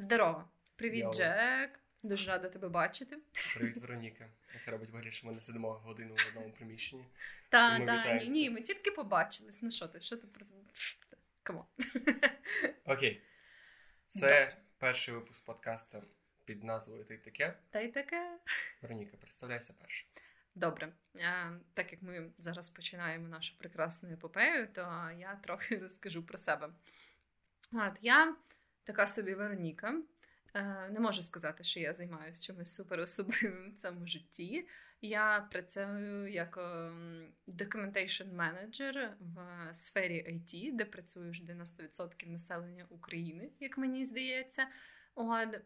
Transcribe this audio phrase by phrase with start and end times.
[0.00, 0.48] Здорово!
[0.76, 1.12] Привіт, Yo.
[1.12, 1.80] Джек!
[2.02, 3.18] Дуже рада тебе бачити.
[3.54, 7.04] Привіт, Вероніка, яка робить вигляд, що ми не сидимо годину в одному приміщенні.
[7.48, 9.62] Та, Ми та, ні, ні, ми тільки побачились.
[9.62, 10.00] Ну що ти?
[10.00, 10.46] Що ти про
[11.42, 11.64] come on.
[12.84, 13.22] Окей.
[14.06, 16.02] Це перший випуск подкасту
[16.44, 17.58] під назвою Ти таке.
[17.70, 18.38] Та й таке.
[18.82, 20.06] Вероніка, представляйся перше.
[20.54, 20.92] Добре,
[21.24, 26.68] а, так як ми зараз починаємо нашу прекрасну епопею, то я трохи розкажу про себе.
[27.72, 28.36] От, я
[28.88, 29.94] така собі Вероніка.
[30.54, 34.68] Е, Не можу сказати, що я займаюся чимось суперособливим в цьому житті.
[35.00, 43.78] Я працюю як ем, documentation manager в сфері IT, де працюєш 90% населення України, як
[43.78, 44.66] мені здається.
[45.14, 45.60] От,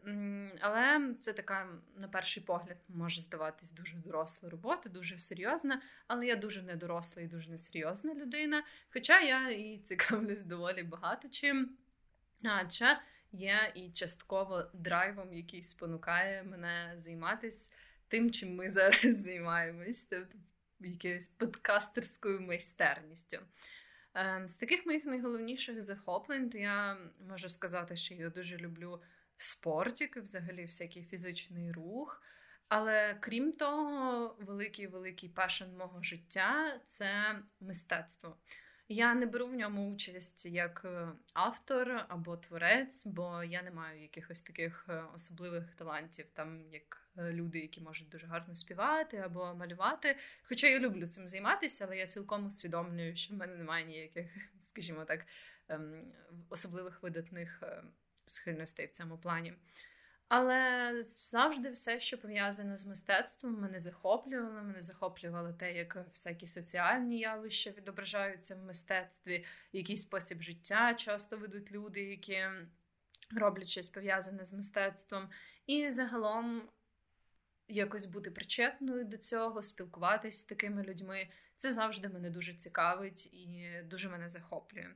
[0.61, 5.81] але це така, на перший погляд, може здаватись дуже доросла робота, дуже серйозна.
[6.07, 8.63] Але я дуже недоросла і дуже несерйозна людина.
[8.93, 11.77] Хоча я і цікавлюсь доволі багато чим.
[12.43, 12.97] Адже
[13.33, 17.71] є і частково драйвом, який спонукає мене займатися
[18.07, 20.37] тим, чим ми зараз займаємось, тобто
[20.79, 23.39] якоюсь подкастерською майстерністю.
[24.13, 26.97] Ем, З таких моїх найголовніших захоплень, то я
[27.29, 29.01] можу сказати, що я дуже люблю
[29.37, 32.21] спортик, взагалі всякий фізичний рух.
[32.67, 38.37] Але крім того, великий великий пашен мого життя це мистецтво.
[38.93, 44.01] Я не беру в ньому участь як е, автор або творець, бо я не маю
[44.01, 49.55] якихось таких е, особливих талантів, там як е, люди, які можуть дуже гарно співати або
[49.55, 50.17] малювати.
[50.43, 54.27] Хоча я люблю цим займатися, але я цілком усвідомлюю, що в мене немає ніяких,
[54.61, 55.25] скажімо так,
[55.67, 55.99] ем,
[56.49, 57.63] особливих видатних
[58.25, 59.53] схильностей в цьому плані.
[60.35, 64.63] Але завжди все, що пов'язано з мистецтвом, мене захоплювало.
[64.63, 71.71] Мене захоплювало те, як всякі соціальні явища відображаються в мистецтві, який спосіб життя часто ведуть
[71.71, 72.45] люди, які
[73.35, 75.29] роблять щось пов'язане з мистецтвом.
[75.67, 76.61] І загалом
[77.67, 81.27] якось бути причетною до цього, спілкуватись з такими людьми.
[81.57, 84.87] Це завжди мене дуже цікавить і дуже мене захоплює.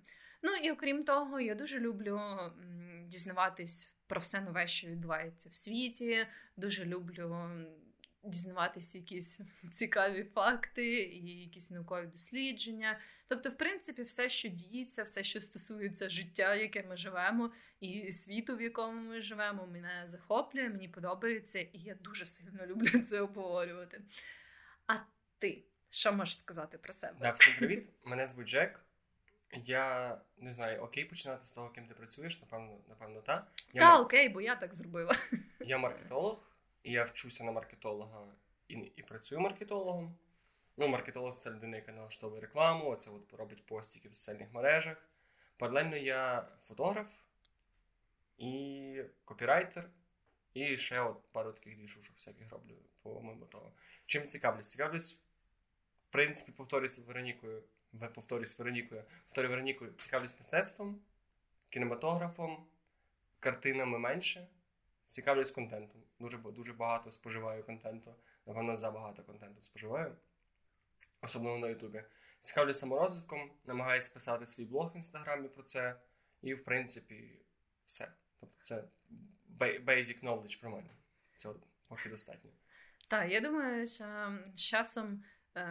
[0.44, 2.22] Ну і окрім того, я дуже люблю
[3.08, 6.28] дізнаватись про все нове, що відбувається в світі.
[6.58, 7.50] Дуже люблю
[8.24, 9.40] дізнаватися якісь
[9.72, 13.00] цікаві факти і якісь наукові дослідження.
[13.28, 18.58] Тобто, в принципі, все, що діється, все, що стосується життя, яке ми живемо, і світу,
[18.58, 24.02] в якому ми живемо, мене захоплює, мені подобається, і я дуже сильно люблю це обговорювати.
[24.88, 24.94] А
[25.40, 27.16] ти що можеш сказати про себе?
[27.22, 27.90] Да, всім привіт.
[28.06, 28.80] Мене звуть Джек.
[29.52, 33.48] Я не знаю, окей починати з того, ким ти працюєш, напевно, напевно, та.
[33.74, 35.16] Я, Та мар- окей, бо я так зробила.
[35.60, 36.52] я маркетолог,
[36.84, 38.28] і я вчуся на маркетолога
[38.68, 40.18] і, і працюю маркетологом.
[40.78, 45.10] Ну, маркетолог це людина, яка налаштовує рекламу, це от робить постіки в соціальних мережах.
[45.58, 47.08] Паралельно я фотограф
[48.38, 49.90] і копірайтер,
[50.54, 53.72] і ще от пару таких двішушок всяких роблю помимо того.
[54.06, 54.70] Чим цікавлюсь?
[54.70, 55.14] Цікавлюсь,
[56.10, 57.64] в принципі, повторюсь з Веронікою,
[58.14, 61.00] повторюсь Веронікою, повторюю Веронікою, цікавлюсь мистецтвом,
[61.70, 62.68] кінематографом,
[63.40, 64.48] картинами менше.
[65.06, 66.04] Цікавлюсь контентом.
[66.20, 68.16] Дуже, дуже багато споживаю контенту.
[68.46, 70.16] Напевно, забагато контенту споживаю.
[71.22, 72.04] Особливо на Ютубі.
[72.42, 75.96] Цікавлюсь саморозвитком, намагаюся писати свій блог в інстаграмі про це.
[76.42, 77.40] І, в принципі,
[77.86, 78.12] все.
[78.40, 78.84] Тобто це
[79.60, 80.90] ba- basic knowledge про мене.
[81.38, 81.56] Цього
[81.88, 82.52] поки достатньо.
[83.08, 85.24] Так, я думаю, що з часом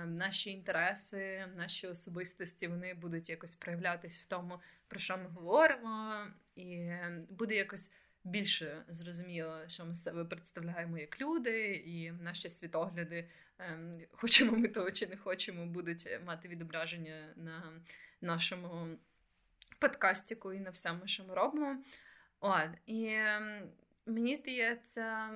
[0.06, 6.26] наші інтереси, наші особистості вони будуть якось проявлятись в тому, про що ми говоримо,
[6.56, 6.90] і
[7.30, 7.92] буде якось
[8.24, 13.28] більше зрозуміло, що ми себе представляємо як люди, і наші світогляди,
[13.60, 13.78] е,
[14.12, 17.72] хочемо ми того чи не хочемо, будуть мати відображення на
[18.20, 18.98] нашому
[19.78, 21.82] подкастіку і на всьому, що ми робимо.
[22.40, 23.70] От, і ем,
[24.06, 25.30] мені здається,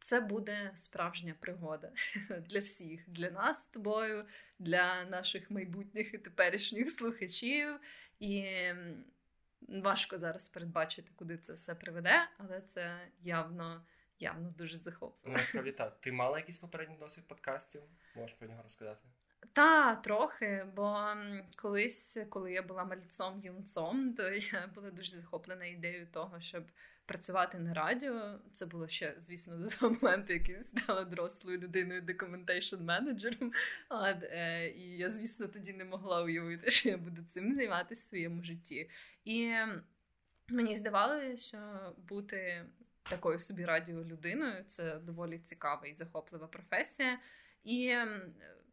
[0.00, 1.92] це буде справжня пригода
[2.40, 4.26] для всіх, для нас з тобою,
[4.58, 7.80] для наших майбутніх і теперішніх слухачів.
[8.20, 8.44] І
[9.68, 13.84] важко зараз передбачити, куди це все приведе, але це явно,
[14.18, 15.36] явно дуже Ну, захопливо.
[15.38, 16.00] Насправді так.
[16.00, 17.82] Ти мала якийсь попередній досвід подкастів?
[18.16, 19.08] Можеш про нього розказати?
[19.52, 21.14] Та, трохи, бо
[21.56, 26.64] колись, коли я була мальцом юнцом, то я була дуже захоплена ідеєю того, щоб
[27.08, 28.38] працювати на радіо.
[28.52, 33.52] Це було ще, звісно, до того моменту, як я стала дорослою людиною документейшн менеджером.
[34.22, 38.42] Е, і я, звісно, тоді не могла уявити, що я буду цим займатися в своєму
[38.42, 38.90] житті.
[39.24, 39.54] І
[40.48, 41.58] мені здавалося, що
[42.08, 42.64] бути
[43.02, 47.18] такою собі радіолюдиною це доволі цікава і захоплива професія.
[47.64, 47.96] І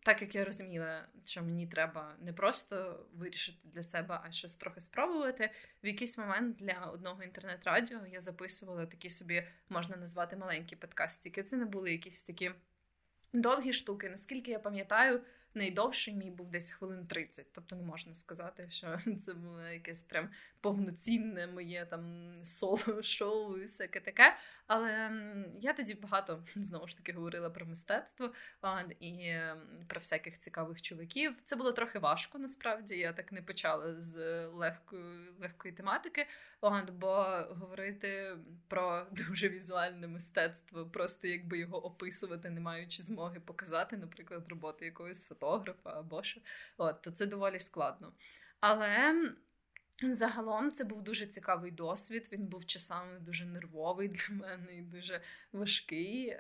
[0.06, 4.82] так як я розуміла, що мені треба не просто вирішити для себе, а щось трохи
[4.82, 5.52] спробувати.
[5.84, 11.44] В якийсь момент для одного інтернет-радіо я записувала такі собі, можна назвати маленькі подкастики.
[11.44, 12.52] Це не були якісь такі
[13.34, 14.10] довгі штуки.
[14.10, 15.22] Наскільки я пам'ятаю,
[15.56, 17.46] найдовший мій був десь хвилин 30.
[17.54, 20.30] Тобто не можна сказати, що це було якесь прям
[20.62, 24.38] повноцінне моє там соло-шоу і всяке таке.
[24.68, 25.12] Але
[25.60, 28.34] я тоді багато знову ж таки говорила про мистецтво
[29.00, 29.34] і
[29.88, 31.36] про всяких цікавих чуваків.
[31.44, 32.98] Це було трохи важко, насправді.
[32.98, 35.06] Я так не почала з легкої
[35.40, 36.28] легкої тематики,
[36.92, 37.14] бо
[37.50, 38.38] говорити
[38.68, 45.26] про дуже візуальне мистецтво, просто якби його описувати, не маючи змоги показати, наприклад, роботи якогось
[45.46, 46.42] фотографа або що,
[46.78, 48.14] от, то це доволі складно.
[48.60, 49.14] Але
[50.04, 52.30] Загалом це був дуже цікавий досвід.
[52.32, 55.22] Він був часами дуже нервовий для мене і дуже
[55.52, 56.40] важкий.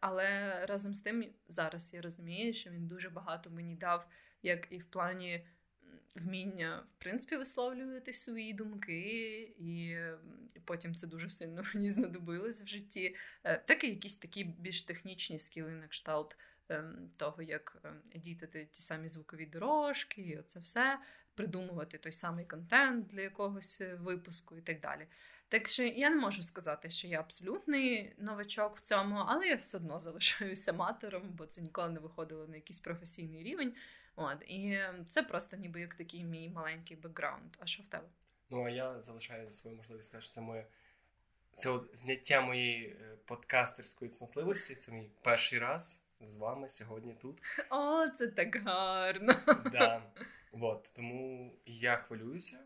[0.00, 4.08] Але разом з тим, зараз я розумію, що він дуже багато мені дав,
[4.42, 5.46] як і в плані
[6.14, 9.96] вміння, в принципі, висловлювати свої думки, і
[10.64, 13.16] потім це дуже сильно мені знадобилось в житті.
[13.44, 16.36] Е, так і якісь такі більш технічні скіли на кшталт.
[16.68, 20.98] Ем, того, як ем, едітити ті самі звукові дорожки, і оце все
[21.34, 25.06] придумувати той самий контент для якогось е, випуску і так далі.
[25.48, 29.76] Так що я не можу сказати, що я абсолютний новачок в цьому, але я все
[29.76, 33.74] одно залишаюся аматором, бо це ніколи не виходило на якийсь професійний рівень.
[34.16, 37.56] От, І це просто ніби як такий мій маленький бекграунд.
[37.58, 38.08] А що в тебе?
[38.50, 40.66] Ну, а я залишаю свою можливість сказати, що це моє
[41.54, 44.74] це от зняття моєї е, подкастерської цнотливості.
[44.74, 47.42] Це мій перший раз з вами сьогодні тут.
[47.70, 49.34] О, це так гарно.
[49.72, 50.02] Да.
[50.60, 52.58] От, тому я хвилююся,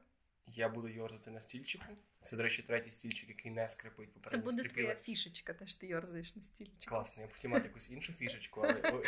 [0.47, 1.85] я буду йорзати на стільчику.
[2.23, 4.13] Це, до речі, третій стільчик, який не скрипить.
[4.13, 4.31] попередньо.
[4.31, 4.89] Це буде скрипіла.
[4.95, 6.87] твоя фішечка, те що ти йорзаєш на стільчику.
[6.89, 9.03] Класно, я б хотів мати якусь іншу фішечку, але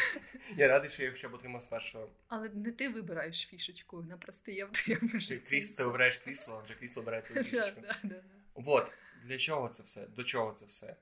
[0.57, 2.09] я радий, що я хоча б отримав спершу.
[2.29, 5.37] Але не ти вибираєш фішечку, вона просто є в твоєму житті.
[5.37, 7.81] Кріс, ти обираєш крісло, а вже крісло бере твою фішечку.
[8.55, 8.93] От,
[9.23, 10.07] для чого це все?
[10.07, 10.97] До чого це все?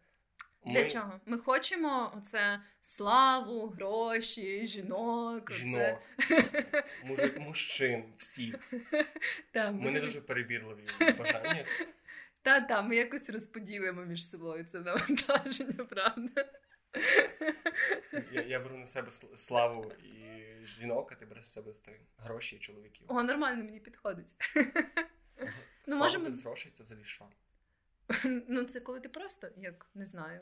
[0.67, 0.91] Для ми...
[0.91, 1.21] чого?
[1.27, 5.53] Ми хочемо оце славу, гроші, жінок.
[5.53, 6.85] Жінок, оце...
[7.05, 8.55] Мужик, мужчин, всіх.
[9.55, 9.71] Ми...
[9.71, 11.67] ми не дуже перебірливі в бажаннях.
[12.43, 16.53] Та, та, ми якось розподілимо між собою це навантаження, правда?
[18.33, 21.73] Я я беру на себе славу і жінок, а ти береш себе
[22.17, 23.07] гроші і чоловіків.
[23.11, 24.35] О, нормально мені підходить.
[25.87, 26.25] Ну, Слава можемо...
[26.25, 27.25] без грошей це взагалі що?
[28.49, 30.41] Ну, це коли ти просто, як не знаю.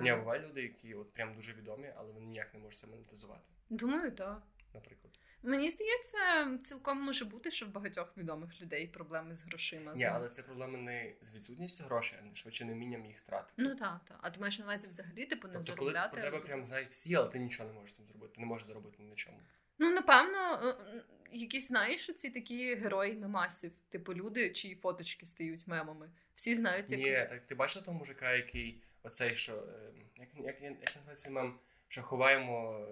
[0.00, 0.16] Ні, е.
[0.16, 3.44] бувають люди, які от прям дуже відомі, але вони ніяк не можуть це монетизувати.
[3.70, 4.42] Думаю, так.
[4.74, 5.12] Наприклад.
[5.42, 6.18] Мені здається,
[6.64, 9.92] цілком може бути, що в багатьох відомих людей проблеми з грошима.
[9.94, 13.62] Ні, але це проблеми не з відсутністю грошей, а швидше не вмінням їх тратити.
[13.62, 14.18] Ну так, так.
[14.22, 16.10] А ти маєш на увазі взагалі типу не тобто, заробляти?
[16.10, 18.34] Коли про тебе прям знають всі, але ти нічого не можеш з цим зробити.
[18.34, 19.38] Ти не можеш заробити ні на чому.
[19.78, 21.02] Ну, напевно, е,
[21.32, 26.10] якісь знаєш ці такі герої мемасів, типу люди, чиї фоточки стають мемами.
[26.34, 27.00] Всі знають, як...
[27.00, 31.30] Ні, так ти бачила того мужика, який оцей, що ем, як як, як, як називається
[31.30, 31.58] мем,
[31.88, 32.86] що ховаємо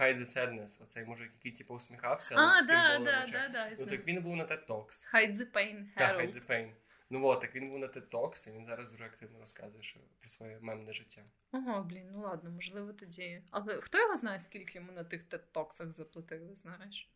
[0.00, 3.86] Hide the Sadness, оцей мужик, який типу усміхався, але а, да, да, да, да, Ну
[3.86, 5.14] так він був на TED Talks.
[5.14, 5.84] Hide the Pain.
[5.96, 6.70] Так, Hide the Pain.
[7.12, 10.00] Ну от, так він був на TED Talks, і він зараз дуже активно розказує що
[10.18, 11.22] про своє мемне життя.
[11.52, 13.42] Ого, блін, ну ладно, можливо, тоді.
[13.50, 17.08] Але хто його знає, скільки йому на тих TED Talksах заплатили, знаєш?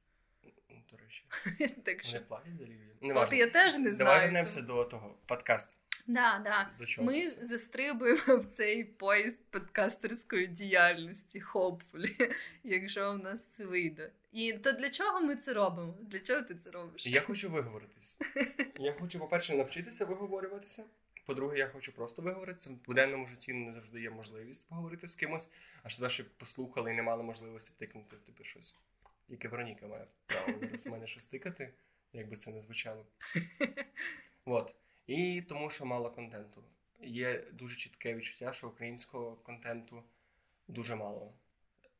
[0.90, 1.24] До речі,
[1.84, 2.12] так що...
[2.12, 3.12] Вони платять за рівні.
[3.12, 3.98] От я теж не знаю.
[3.98, 5.76] Давай вернемося до того подкасту.
[6.06, 6.70] Да, да.
[6.78, 7.46] До чого Ми це?
[7.46, 14.10] застрибуємо в цей поїзд подкастерської діяльності, hopefully, якщо в нас вийде.
[14.36, 15.94] І то для чого ми це робимо?
[16.00, 17.06] Для чого ти це робиш?
[17.06, 18.16] Я хочу виговоритись.
[18.78, 20.84] Я хочу, по-перше, навчитися виговорюватися.
[21.26, 22.70] По-друге, я хочу просто виговоритися.
[22.70, 25.48] В буденному житті не завжди є можливість поговорити з кимось,
[25.82, 28.74] аж тебе ще послухали і не мали можливості тикнути тобі щось.
[29.28, 31.72] Яке Вероніка має право зараз мене щось тикати,
[32.12, 33.06] як би це не звучало.
[34.44, 34.74] От.
[35.06, 36.62] І тому, що мало контенту.
[37.00, 40.02] Є дуже чітке відчуття, що українського контенту
[40.68, 41.32] дуже мало.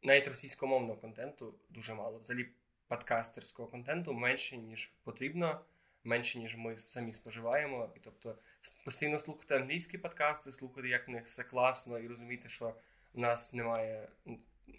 [0.03, 2.19] Навіть російськомовного контенту дуже мало.
[2.19, 2.49] Взагалі,
[2.89, 5.61] подкастерського контенту менше, ніж потрібно,
[6.05, 7.93] менше, ніж ми самі споживаємо.
[7.97, 8.39] І тобто
[8.85, 12.75] постійно слухати англійські подкасти, слухати, як в них все класно, і розуміти, що
[13.15, 14.09] в нас немає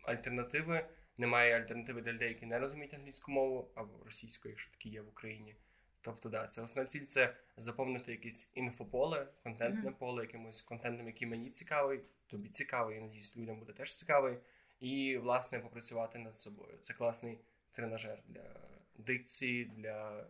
[0.04, 0.86] альтернативи,
[1.18, 5.08] немає альтернативи для людей, які не розуміють англійську мову або російську, якщо такі є в
[5.08, 5.56] Україні.
[6.02, 9.98] Тобто, да, це основна ціль це заповнити якесь інфополе, контентне mm-hmm.
[9.98, 14.38] поле, якимось контентом, який мені цікавий, тобі цікавий, я надіюсь, людям буде теж цікавий.
[14.80, 16.78] І, власне, попрацювати над собою.
[16.82, 17.40] Це класний
[17.72, 18.60] тренажер для
[18.98, 20.26] дикції, для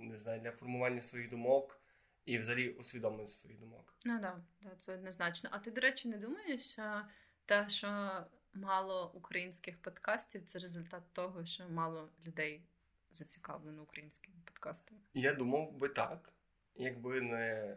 [0.00, 1.80] не знаю, для формування своїх думок
[2.24, 3.94] і взагалі усвідомлення своїх думок.
[4.04, 5.50] Ну да, да, це однозначно.
[5.52, 7.02] А ти, до речі, не думаєш, що
[7.46, 8.22] те, що
[8.54, 12.62] мало українських подкастів це результат того, що мало людей
[13.10, 15.00] зацікавлено українськими подкастами.
[15.14, 16.32] Я думав би так,
[16.74, 17.76] якби не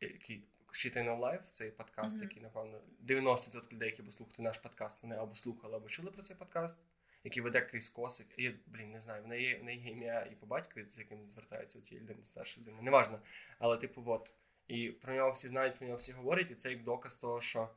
[0.00, 0.44] який
[0.74, 2.22] I Know цей подкаст, mm-hmm.
[2.22, 6.36] який, напевно, 90% людей, які послухали наш подкаст, вони або слухали, або чули про цей
[6.36, 6.80] подкаст,
[7.24, 8.26] який веде Кріс Косик.
[8.36, 11.28] І, блін, не знаю, в неї, в неї є ім'я і по батькові, з яким
[11.28, 12.82] звертаються ті людини, старші людини.
[12.82, 13.20] Неважно.
[13.58, 14.32] Але, типу, от.
[14.68, 17.68] І про нього всі знають, про нього всі говорять, і це як доказ того, що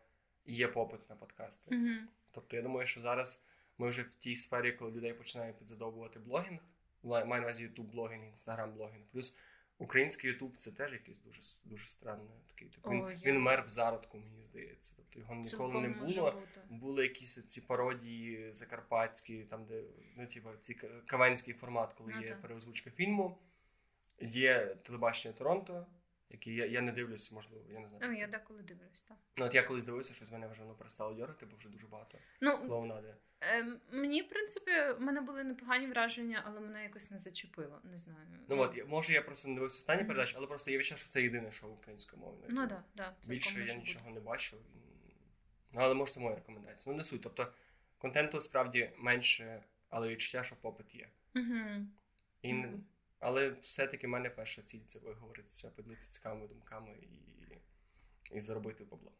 [0.45, 1.75] є попит на подкасти.
[1.75, 1.97] Mm-hmm.
[2.31, 3.43] Тобто, я думаю, що зараз
[3.77, 6.59] ми вже в тій сфері, коли людей починають підзадовбувати блогінг,
[7.03, 9.35] маю на увазі ютуб блогінг інстаграм блогінг плюс
[9.77, 12.67] український Ютуб це теж якийсь дуже дуже странний такий.
[12.67, 14.93] Так, він, О, він мер в зародку, мені здається.
[14.95, 16.43] Тобто його ніколи не було.
[16.69, 19.83] Були якісь ці пародії закарпатські, там де
[20.15, 20.73] ну, типу, ці
[21.05, 22.41] кавенський формат, коли ну, є так.
[22.41, 23.37] переозвучка фільму.
[24.21, 25.85] Є телебачення Торонто,
[26.29, 28.11] які я я не дивлюся, можливо, я не знаю.
[28.11, 29.17] Ну, я деколи дивлюсь, так.
[29.37, 31.87] Ну, от я колись дивився, що з мене вже воно перестало дьорати, бо вже дуже
[31.87, 33.15] багато ну, клоунади.
[33.41, 37.81] Е, мені, в принципі, в мене були непогані враження, але мене якось не зачепило.
[37.83, 38.27] Не знаю.
[38.49, 40.07] Ну от, може, я просто не дивився останні mm-hmm.
[40.07, 42.45] передачі, але просто є відчуття, що це єдине шоу українською мовою.
[42.49, 44.19] Ну да, да, Більше я нічого бути.
[44.19, 44.57] не бачу.
[45.71, 46.93] Ну, але може це моя рекомендація.
[46.93, 47.21] Ну, не суть.
[47.21, 47.53] Тобто,
[47.97, 51.09] контенту справді менше, але відчуття, що попит є.
[51.35, 51.85] Mm-hmm.
[52.41, 52.79] І mm-hmm.
[53.19, 57.27] Але все-таки в мене перша ціль це виговоритися, поділитися цікавими думками і
[58.31, 59.11] і заробити бабло.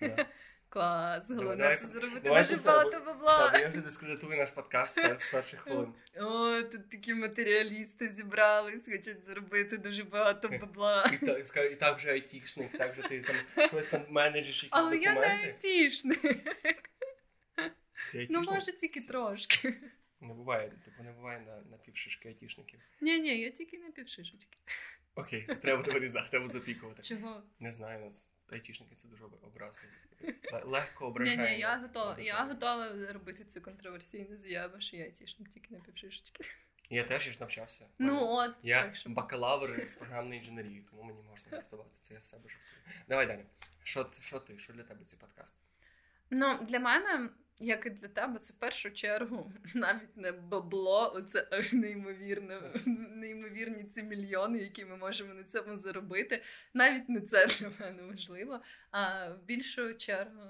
[0.68, 3.50] Клас, головне це заробити дуже багато бабла.
[3.50, 5.94] Так, я вже дискредитую наш подкаст з перших хвилин.
[6.16, 11.10] О, тут такі матеріалісти зібрались, хочуть заробити дуже багато бабла.
[11.12, 15.08] І так, і так вже айтішник, так вже ти там щось там менеджиш, якісь документи.
[15.08, 16.20] Але я не айтішник.
[18.30, 19.74] Ну, може, тільки трошки.
[20.24, 22.80] Не буває, типу не буває на на півшишки айтішників.
[23.00, 24.58] Ні, ні, я тільки на півшишечки.
[25.14, 27.02] Окей, це треба вирізати, треба запікувати.
[27.02, 27.42] Чого?
[27.60, 29.92] Не знаю, нас айтішники це дуже образливо.
[30.64, 31.36] Легко ображає.
[31.36, 35.80] Ні, ні, я готова, я готова робити цю контроверсійну заяву, що я айтішник тільки на
[35.80, 36.44] півшишечки.
[36.90, 37.86] Я теж я ж навчався.
[37.98, 38.54] Ну от.
[38.62, 39.10] Я так, що...
[39.10, 41.90] бакалавр з програмної інженерії, тому мені можна жартувати.
[42.00, 43.04] Це я з себе жартую.
[43.08, 43.44] Давай далі.
[43.82, 44.58] Що, що ти?
[44.58, 45.56] Що для тебе цей подкаст?
[46.30, 47.28] Ну, для мене
[47.60, 52.60] як і для тебе, це в першу чергу навіть не бабло, це аж неймовірне,
[53.14, 56.42] неймовірні ці мільйони, які ми можемо на цьому заробити.
[56.74, 58.60] Навіть не це для мене важливо.
[58.90, 60.42] А в більшу чергу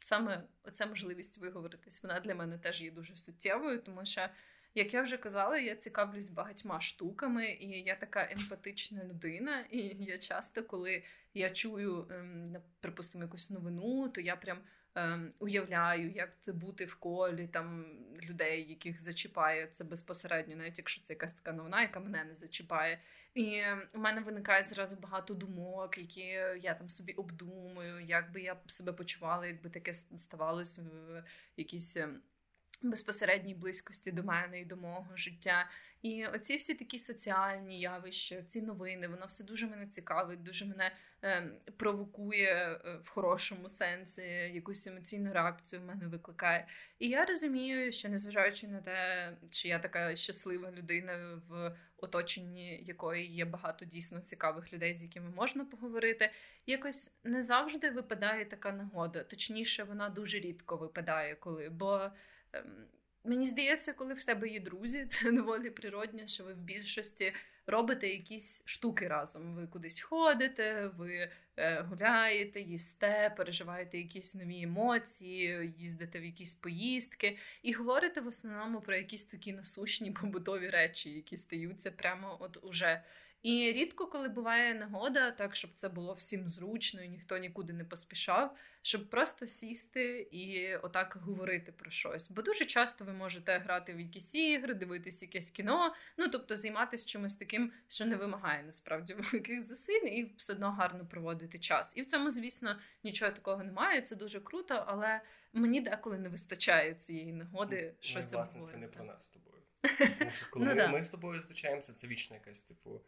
[0.00, 4.28] саме оця можливість виговоритись, вона для мене теж є дуже суттєвою, тому що.
[4.76, 9.64] Як я вже казала, я цікавлюсь багатьма штуками, і я така емпатична людина.
[9.70, 11.02] І я часто, коли
[11.34, 14.58] я чую, ем, припустимо, якусь новину, то я прям
[15.38, 17.86] уявляю, як це бути в колі там
[18.22, 23.00] людей, яких зачіпає це безпосередньо, навіть якщо це якась така новина, яка мене не зачіпає.
[23.34, 23.62] І
[23.94, 26.20] у мене виникає зразу багато думок, які
[26.60, 31.24] я там собі обдумую, як би я себе почувала, якби таке ставалося в
[31.56, 31.96] якійсь.
[32.84, 35.70] Ем, безпосередній близькості до мене і до мого життя.
[36.02, 40.92] І оці всі такі соціальні явища, ці новини, воно все дуже мене цікавить, дуже мене
[41.22, 44.22] е, провокує в хорошому сенсі,
[44.54, 46.66] якусь емоційну реакцію в мене викликає.
[46.98, 53.26] І я розумію, що незважаючи на те, чи я така щаслива людина, в оточенні якої
[53.26, 56.30] є багато дійсно цікавих людей, з якими можна поговорити,
[56.66, 59.24] якось не завжди випадає така нагода.
[59.24, 62.10] Точніше, вона дуже рідко випадає, коли бо.
[62.54, 62.86] Ем,
[63.24, 67.32] мені здається, коли в тебе є друзі, це доволі природне, що ви в більшості
[67.66, 69.54] робите якісь штуки разом.
[69.54, 77.38] Ви кудись ходите, ви е, гуляєте, їсте, переживаєте якісь нові емоції, їздите в якісь поїздки
[77.62, 83.02] і говорите в основному про якісь такі насущні побутові речі, які стаються прямо от уже.
[83.42, 87.84] І рідко, коли буває нагода, так щоб це було всім зручно і ніхто нікуди не
[87.84, 92.30] поспішав, щоб просто сісти і отак говорити про щось.
[92.30, 97.06] Бо дуже часто ви можете грати в якісь ігри, дивитись якесь кіно, ну тобто займатися
[97.06, 101.92] чимось таким, що не вимагає насправді великих зусиль, і все одно гарно проводити час.
[101.96, 104.02] І в цьому, звісно, нічого такого немає.
[104.02, 105.20] Це дуже круто, але
[105.52, 109.28] мені деколи не вистачає цієї нагоди ну, щось ну, власне, Це не про нас з
[109.28, 109.62] тобою.
[110.18, 113.00] Тому що коли ну, ми, ми з тобою зустрічаємося, це вічна якась типу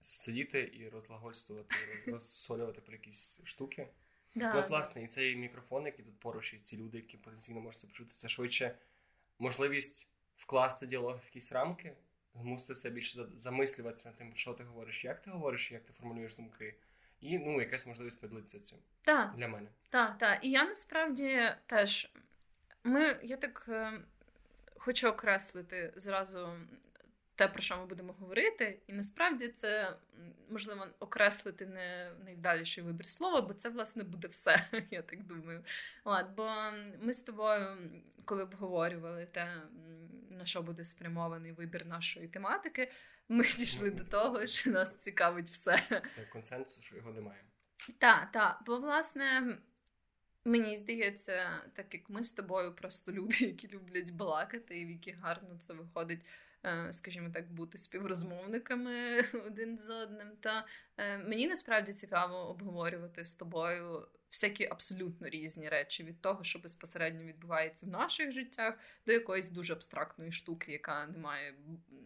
[0.00, 1.74] сидіти і розлагольствувати,
[2.06, 3.88] розсолювати про якісь штуки.
[4.38, 7.60] Да, ну, от, власне, і цей мікрофон, який тут поруч, і ці люди, які потенційно
[7.60, 8.74] можуть це почути, це швидше
[9.38, 11.92] можливість вкласти діалог в якісь рамки,
[12.34, 16.34] змусити себе більше замислюватися над тим, що ти говориш, як ти говориш, як ти формулюєш
[16.34, 16.74] думки.
[17.20, 19.34] І ну, якась можливість поділитися цим так.
[19.36, 19.68] для мене.
[19.90, 20.44] Так, так.
[20.44, 22.12] І я насправді теж
[22.84, 23.92] ми, я так е,
[24.76, 26.48] хочу окреслити зразу
[27.38, 29.96] те, про що ми будемо говорити, і насправді це
[30.50, 35.64] можливо окреслити не найвдаліший вибір слова, бо це власне буде все, я так думаю.
[36.04, 36.50] От, Бо
[37.00, 37.78] ми з тобою,
[38.24, 39.62] коли обговорювали те,
[40.30, 42.90] на що буде спрямований вибір нашої тематики,
[43.28, 46.02] ми дійшли до того, що нас цікавить все.
[46.32, 47.44] Консенсус, що його немає.
[47.98, 48.62] Так, так.
[48.66, 49.58] Бо, власне,
[50.44, 55.18] мені здається, так як ми з тобою просто люди, які люблять балакати, і в яких
[55.18, 56.20] гарно це виходить.
[56.64, 60.28] Е, скажімо так, бути співрозмовниками один з одним.
[60.40, 66.58] Та е, мені насправді цікаво обговорювати з тобою всякі абсолютно різні речі від того, що
[66.58, 68.74] безпосередньо відбувається в наших життях,
[69.06, 71.54] до якоїсь дуже абстрактної штуки, яка не має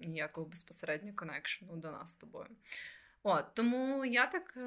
[0.00, 2.48] ніякого безпосереднього коннекшену до нас з тобою.
[3.22, 4.58] От, Тому я так.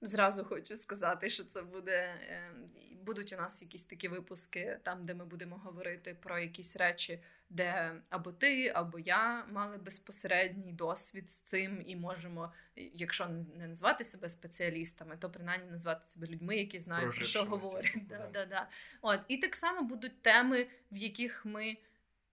[0.00, 2.14] Зразу хочу сказати, що це буде.
[2.28, 2.66] Ем,
[3.06, 7.94] будуть у нас якісь такі випуски, там, де ми будемо говорити про якісь речі, де
[8.10, 14.28] або ти, або я мали безпосередній досвід з цим, і можемо, якщо не назвати себе
[14.28, 17.98] спеціалістами, то принаймні назвати себе людьми, які знають про що говорять.
[18.08, 18.68] Да, да, да.
[19.02, 21.76] От і так само будуть теми, в яких ми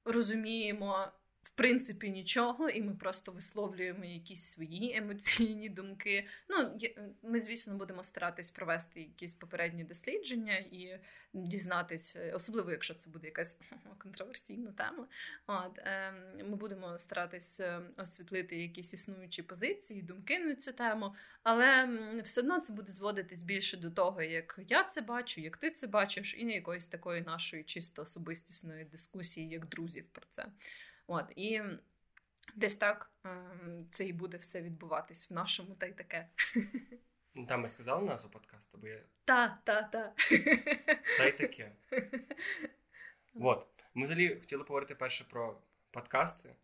[0.05, 1.07] розуміємо
[1.55, 6.27] принципі нічого, і ми просто висловлюємо якісь свої емоційні думки.
[6.49, 6.79] Ну,
[7.23, 10.99] ми, звісно, будемо старатись провести якісь попередні дослідження і
[11.33, 13.57] дізнатись, особливо якщо це буде якась
[13.97, 15.07] контроверсійна тема.
[15.47, 16.15] От ем,
[16.49, 21.87] ми будемо старатись е, освітлити якісь існуючі позиції, думки на цю тему, але
[22.23, 25.87] все одно це буде зводитись більше до того, як я це бачу, як ти це
[25.87, 30.45] бачиш, і не якоїсь такої нашої чисто особистісної дискусії, як друзів про це.
[31.07, 31.61] От, І
[32.55, 36.29] десь так ем, це і буде все відбуватись в нашому та й таке.
[37.35, 39.03] Ну, там ми сказали назву подкасту, бо я.
[39.25, 40.13] Та, та, та.
[41.17, 41.71] Та й таке.
[43.33, 43.67] От.
[43.93, 46.55] Ми взагалі хотіли поговорити перше про подкасти.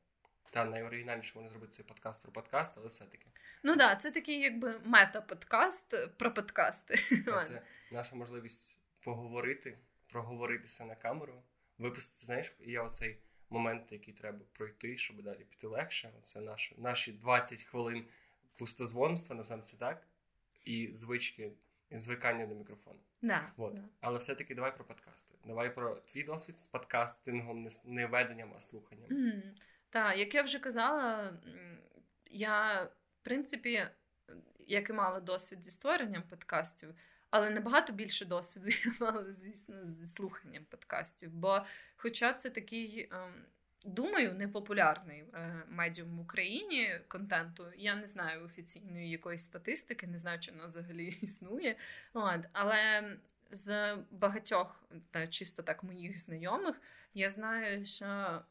[0.51, 3.25] Та найоригінальніше можна зробити цей подкаст про подкаст, але все-таки.
[3.63, 6.95] Ну так, да, це такий якби мета-подкаст про подкасти.
[7.43, 9.77] Це наша можливість поговорити,
[10.07, 11.43] проговоритися на камеру,
[11.77, 13.19] випустити, знаєш, я оцей
[13.49, 16.11] моменти, які треба пройти, щоб далі піти легше.
[16.23, 18.05] Це наші, наші 20 хвилин
[18.55, 20.07] пустозвонства, називаємо це так,
[20.65, 21.51] і звички,
[21.89, 22.99] і звикання до мікрофону.
[23.21, 23.73] Да, От.
[23.73, 23.81] да.
[24.01, 25.35] Але все-таки давай про подкасти.
[25.45, 29.09] Давай про твій досвід з подкастингом, не веденням, а слуханням.
[29.09, 29.41] Mm,
[29.89, 31.33] так, як я вже казала,
[32.25, 33.87] я, в принципі,
[34.67, 36.95] як і мала досвід зі створенням подкастів.
[37.31, 41.33] Але набагато більше досвіду я мала, звісно, зі слуханням подкастів.
[41.33, 41.61] Бо,
[41.95, 43.45] хоча це такий, ем,
[43.85, 50.39] думаю, непопулярний е, медіум в Україні контенту, я не знаю офіційної якоїсь статистики, не знаю,
[50.39, 51.75] чи вона взагалі існує.
[52.53, 53.17] Але
[53.51, 56.81] з багатьох, та чисто так моїх знайомих,
[57.13, 58.41] я знаю, що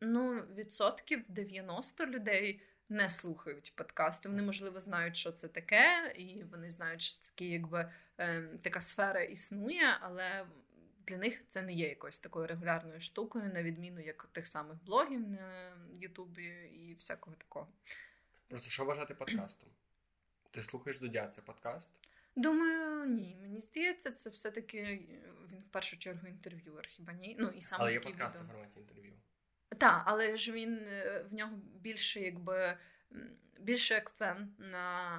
[0.00, 4.28] ну, відсотків 90 людей не слухають подкасти.
[4.28, 9.22] Вони, можливо, знають, що це таке, і вони знають, що такі, якби е, така сфера
[9.22, 10.46] існує, але
[11.06, 15.28] для них це не є якоюсь такою регулярною штукою, на відміну як тих самих блогів
[15.28, 17.68] на Ютубі і всякого такого.
[18.48, 19.68] Просто що вважати подкастом?
[20.50, 21.90] Ти слухаєш Дудя, це подкаст?
[22.36, 23.36] Думаю, ні.
[23.40, 25.02] Мені здається, це все-таки
[25.52, 27.36] він в першу чергу інтерв'юер, хіба ні?
[27.38, 29.12] Ну, і сам Але є подкаст у форматі інтерв'ю.
[29.78, 32.78] Так, але ж він е, в нього більше, якби
[33.60, 35.18] більше акцент на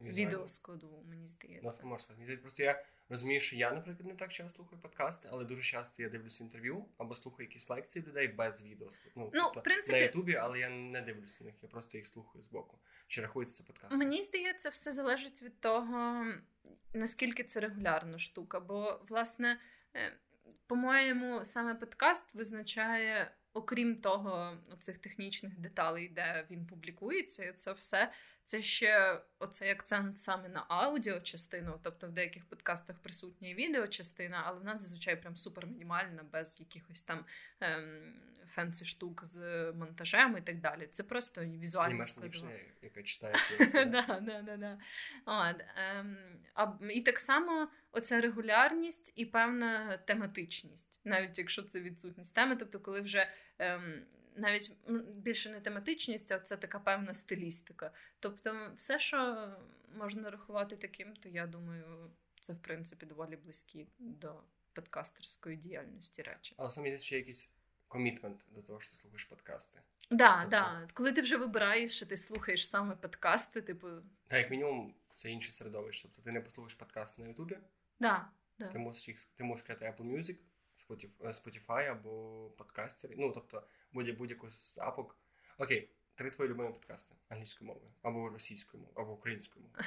[0.00, 1.80] відеоскладу, мені здається.
[1.82, 2.36] Ну, можна сказати.
[2.36, 6.08] Просто я розумію, що я, наприклад, не так часто слухаю подкасти, але дуже часто я
[6.08, 8.88] дивлюся інтерв'ю або слухаю якісь лекції людей без відео.
[9.16, 9.98] Ну, ну тобто, в принципі...
[9.98, 12.78] на Ютубі, але я не дивлюся на них, я просто їх слухаю з боку.
[13.08, 13.96] Чи рахується це подкаст?
[13.96, 16.26] Мені здається, все залежить від того,
[16.92, 18.60] наскільки це регулярна штука.
[18.60, 19.60] Бо, власне,
[19.94, 20.12] е,
[20.66, 28.12] по-моєму, саме подкаст визначає окрім того, цих технічних деталей, де він публікується, це все
[28.44, 33.86] це ще оцей акцент саме на аудіо частину, тобто в деяких подкастах присутня і відео
[33.86, 37.24] частина, але в нас зазвичай прям супер мінімальна, без якихось там
[37.60, 38.14] ем,
[38.54, 39.38] фенсі штук з
[39.72, 40.86] монтажем і так далі.
[40.90, 42.50] Це просто візуальна складова.
[42.82, 43.34] яка читає.
[46.90, 53.00] І так само оця регулярність і певна тематичність, навіть якщо це відсутність теми, тобто, коли
[53.00, 53.28] вже.
[53.58, 54.02] Ем,
[54.36, 54.72] навіть
[55.14, 57.90] більше не тематичність, а це така певна стилістика.
[58.20, 59.48] Тобто, все, що
[59.94, 64.42] можна рахувати таким, то я думаю, це в принципі доволі близькі до
[64.72, 66.54] подкастерської діяльності речі.
[66.58, 67.50] Але саме ще якийсь
[67.88, 69.80] комітмент до того, що ти слухаєш подкасти.
[70.10, 70.50] Да, тобто...
[70.50, 70.88] да.
[70.94, 73.88] Коли ти вже вибираєш, що ти слухаєш саме подкасти, типу.
[74.28, 76.08] Так, як мінімум, це інше середовище.
[76.08, 77.58] Тобто ти не послухаєш подкаст на Ютубі.
[78.00, 78.68] Да, да.
[78.68, 80.36] Ти можеш їх ти можеш сказати Apple Music,
[81.20, 83.14] Spotify або подкастери.
[83.18, 85.16] Ну, тобто, будь-яку з апок,
[85.58, 89.84] Окей, три твої любимі подкасти англійською мовою, або російською мовою, або українською мовою.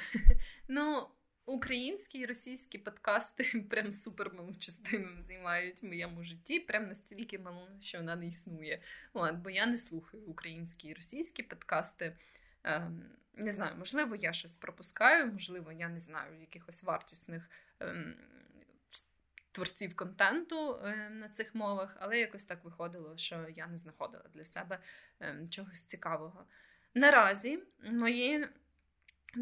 [0.68, 1.08] Ну,
[1.46, 7.68] українські і російські подкасти прям супер малу частину займають в моєму житті, прям настільки мало,
[7.80, 8.82] що вона не існує.
[9.14, 12.16] Ладно, бо я не слухаю українські і російські подкасти.
[12.64, 18.16] Ем, не знаю, можливо, я щось пропускаю, можливо, я не знаю якихось вартісних ем,
[19.56, 24.44] творців контенту ем, на цих мовах, але якось так виходило, що я не знаходила для
[24.44, 24.78] себе
[25.20, 26.46] ем, чогось цікавого.
[26.94, 27.58] Наразі
[27.92, 28.48] мої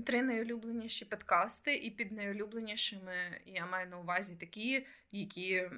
[0.06, 5.70] три найулюбленіші подкасти, і під найулюбленішими я маю на увазі такі, які.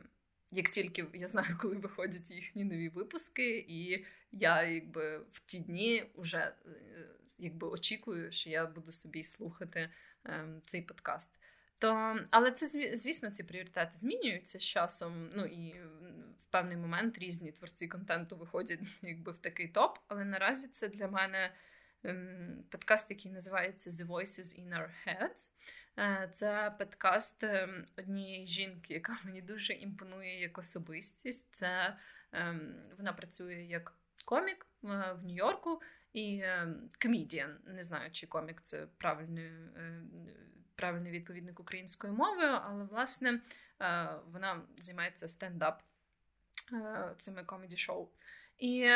[0.51, 6.05] Як тільки я знаю, коли виходять їхні нові випуски, і я якби в ті дні
[6.15, 6.53] вже е,
[7.39, 9.91] якби очікую, що я буду собі слухати
[10.25, 11.31] ем, цей подкаст.
[11.79, 15.31] То, Але це звісно, ці пріоритети змінюються з часом.
[15.35, 15.75] Ну і
[16.39, 19.99] в певний момент різні творці контенту виходять якби в такий топ.
[20.09, 21.53] Але наразі це для мене
[22.05, 25.51] ем, подкаст, який називається The Voices in Our Heads.
[25.99, 31.55] Е, це подкаст ем, однієї жінки, яка мені дуже імпонує як особистість.
[31.55, 31.97] Це
[32.33, 33.93] ем, вона працює як
[34.25, 35.81] комік е, в Нью-Йорку
[36.13, 36.43] і
[37.03, 37.59] комедіан.
[37.67, 40.03] Не знаю, чи комік це правильний, е,
[40.77, 43.41] правильний відповідник українською мовою, але власне
[44.33, 45.83] вона займається стендап
[47.19, 48.09] цими комеді-шоу.
[48.59, 48.91] І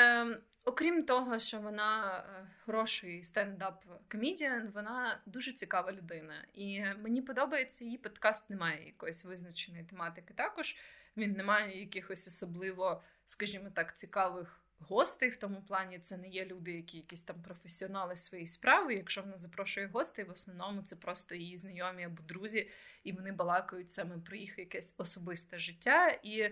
[0.65, 2.25] окрім того, що вона
[2.65, 6.45] хороший стендап-комедіан, вона дуже цікава людина.
[6.55, 10.35] І мені подобається її подкаст, немає якоїсь визначеної тематики.
[10.35, 10.77] Також
[11.17, 15.29] він не має якихось особливо, скажімо так, цікавих гостей.
[15.29, 18.95] В тому плані це не є люди, які якісь там професіонали своєї справи.
[18.95, 22.71] Якщо вона запрошує гостей, в основному це просто її знайомі або друзі,
[23.05, 26.09] і вони балакають саме про їх якесь особисте життя.
[26.23, 26.51] І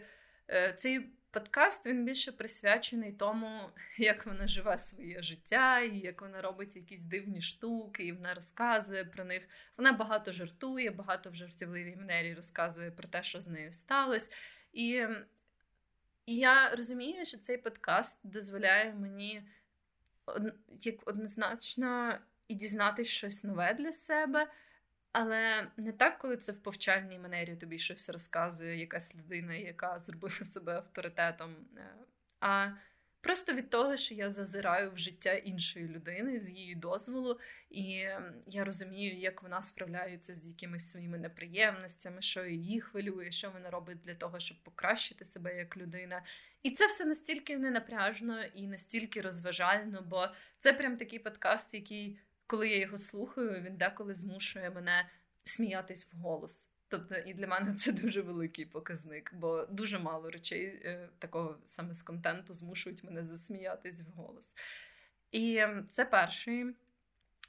[0.51, 6.43] е, цей подкаст він більше присвячений тому, як вона живе своє життя, і як вона
[6.43, 9.49] робить якісь дивні штуки, і вона розказує про них.
[9.77, 14.31] Вона багато жартує, багато в жартівливій манері розказує про те, що з нею сталося.
[14.73, 15.07] І
[16.29, 19.43] і я розумію, що цей подкаст дозволяє мені
[20.81, 24.51] як однозначно і дізнатися щось нове для себе,
[25.12, 30.45] але не так, коли це в повчальній манері тобі щось розказує якась людина, яка зробила
[30.45, 31.57] себе авторитетом.
[31.77, 31.95] Е,
[32.41, 32.71] а
[33.20, 37.38] Просто від того, що я зазираю в життя іншої людини з її дозволу,
[37.70, 37.85] і
[38.46, 44.00] я розумію, як вона справляється з якимись своїми неприємностями, що її хвилює, що вона робить
[44.00, 46.22] для того, щоб покращити себе як людина.
[46.62, 50.28] І це все настільки ненапряжно і настільки розважально, бо
[50.59, 55.09] це прям такий подкаст, який, коли я його слухаю, він деколи змушує мене
[55.44, 56.68] сміятись вголос.
[56.88, 61.94] Тобто і для мене це дуже великий показник, бо дуже мало речей е, такого саме
[61.94, 64.55] з контенту змушують мене засміятись в голос.
[65.33, 66.66] І це перший.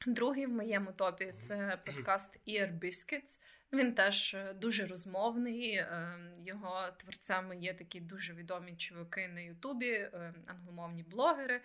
[0.08, 3.40] Другий в моєму топі це подкаст Ear Biscuits.
[3.74, 5.72] Він теж е, дуже розмовний.
[5.72, 10.10] Е, його творцями є такі дуже відомі чуваки на Ютубі,
[10.46, 11.62] англомовні блогери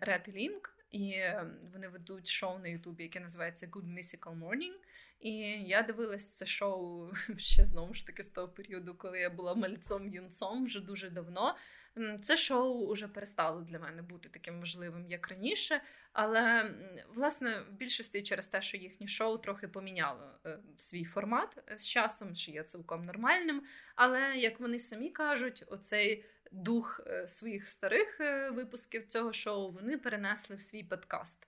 [0.00, 0.60] Red Link.
[0.90, 1.22] І
[1.72, 4.74] вони ведуть шоу на Ютубі, яке називається Good Mystical Morning.
[5.20, 9.54] І я дивилась це шоу ще знову ж таки з того періоду, коли я була
[9.54, 11.56] мальцом юнцом вже дуже давно.
[12.20, 15.80] Це шоу вже перестало для мене бути таким важливим, як раніше.
[16.12, 16.74] Але
[17.08, 21.86] власне в більшості через те, що їхнє шоу трохи поміняло е, свій формат е, з
[21.86, 23.62] часом, що є цілком нормальним.
[23.94, 28.20] Але як вони самі кажуть, оцей дух е, своїх старих
[28.52, 31.46] випусків цього шоу вони перенесли в свій подкаст.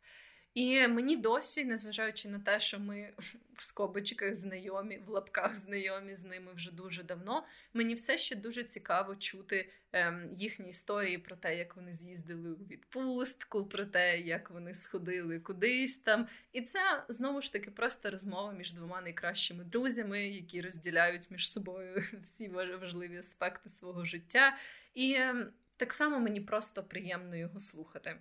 [0.59, 3.13] І мені досі, незважаючи на те, що ми
[3.55, 8.65] в скобочках знайомі, в лапках знайомі з ними вже дуже давно, мені все ще дуже
[8.65, 14.51] цікаво чути ем, їхні історії про те, як вони з'їздили у відпустку, про те, як
[14.51, 16.29] вони сходили кудись там.
[16.53, 22.05] І це знову ж таки просто розмова між двома найкращими друзями, які розділяють між собою
[22.23, 24.57] всі важливі аспекти свого життя.
[24.95, 28.17] І ем, так само мені просто приємно його слухати.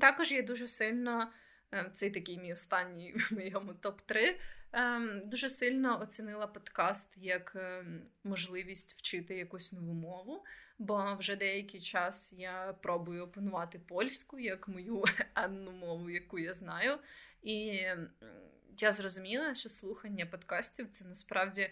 [0.00, 1.28] Також я дуже сильно
[1.92, 4.36] цей такий мій останній в моєму топ-3.
[4.72, 10.44] Ем, дуже сильно оцінила подкаст як ем, можливість вчити якусь нову мову,
[10.78, 16.98] бо вже деякий час я пробую опанувати польську як мою енну мову, яку я знаю.
[17.42, 17.82] І
[18.78, 21.70] я зрозуміла, що слухання подкастів це насправді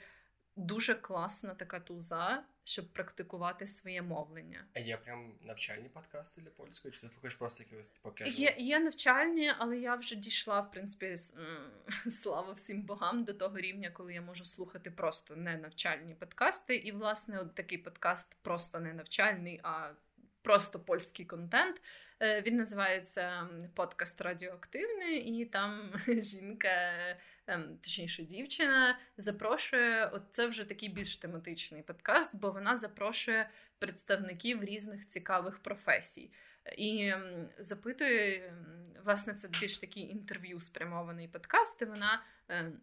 [0.57, 4.65] дуже класна така туза, щоб практикувати своє мовлення.
[4.75, 6.95] А є прям навчальні подкасти для польської?
[6.95, 11.17] Чи ти слухаєш просто якогось типу Є, є навчальні, але я вже дійшла, в принципі,
[12.11, 16.77] слава всім богам, до того рівня, коли я можу слухати просто не навчальні подкасти.
[16.77, 19.91] І, власне, от такий подкаст просто не навчальний, а
[20.43, 21.83] просто польський контент.
[22.21, 26.93] Е, він називається Подкаст Радіоактивний, і там жінка,
[27.83, 30.07] точніше, дівчина, запрошує.
[30.07, 36.33] От це вже такий більш тематичний подкаст, бо вона запрошує представників різних цікавих професій.
[36.79, 37.13] І
[37.59, 38.55] запитує,
[39.05, 41.83] власне, це більш такий інтерв'ю спрямований подкаст.
[41.83, 42.81] і Вона ем,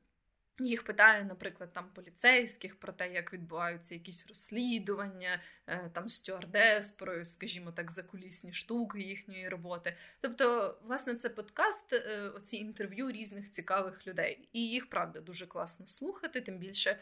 [0.59, 7.25] їх питає, наприклад, там поліцейських про те, як відбуваються якісь розслідування, е, там стюардес, про,
[7.25, 9.95] скажімо так, закулісні штуки їхньої роботи.
[10.21, 14.49] Тобто, власне, це подкаст, е, оці інтерв'ю різних цікавих людей.
[14.53, 16.99] І їх правда дуже класно слухати, тим більше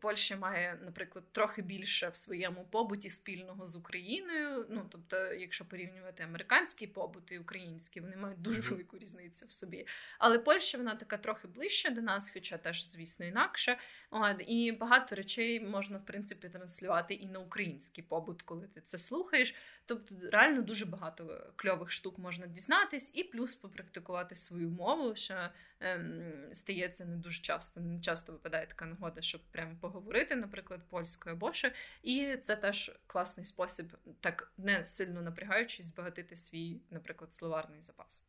[0.00, 4.66] Польща має, наприклад, трохи більше в своєму побуті спільного з Україною.
[4.70, 9.86] Ну тобто, якщо порівнювати американський побут і український, вони мають дуже велику різницю в собі.
[10.18, 13.78] Але Польща вона така трохи ближче до нас, хоча теж, звісно, інакше.
[14.16, 18.98] От, І багато речей можна в принципі транслювати і на український побут, коли ти це
[18.98, 19.54] слухаєш.
[19.86, 25.48] Тобто, реально дуже багато кльових штук можна дізнатись, і плюс попрактикувати свою мову, що
[25.80, 27.80] ем, стається не дуже часто.
[27.80, 31.72] Не часто випадає така нагода, щоб прямо поговорити, наприклад, польською або ще.
[32.02, 38.22] І це теж класний спосіб, так не сильно напрягаючись, збагатити свій, наприклад, словарний запас.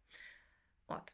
[0.87, 1.13] От.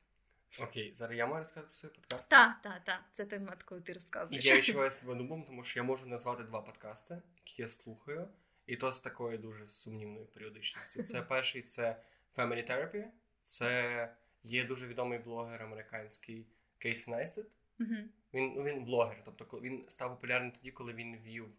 [0.59, 2.29] Окей, зараз я маю розказати про свій подкаст?
[2.29, 3.03] Так, так, так.
[3.11, 4.45] Це той момент, коли ти розказуєш.
[4.45, 8.27] І я відчуваю себе нубом, тому що я можу назвати два подкасти, які я слухаю,
[8.65, 11.03] і то з такою дуже сумнівною періодичністю.
[11.03, 12.01] Це перший це
[12.35, 13.05] Family Therapy.
[13.43, 16.45] Це є дуже відомий блогер американський
[16.77, 17.45] Кейсі Найстед.
[17.79, 18.03] Mm-hmm.
[18.33, 21.49] Він ну, він блогер, тобто він став популярним тоді, коли він вів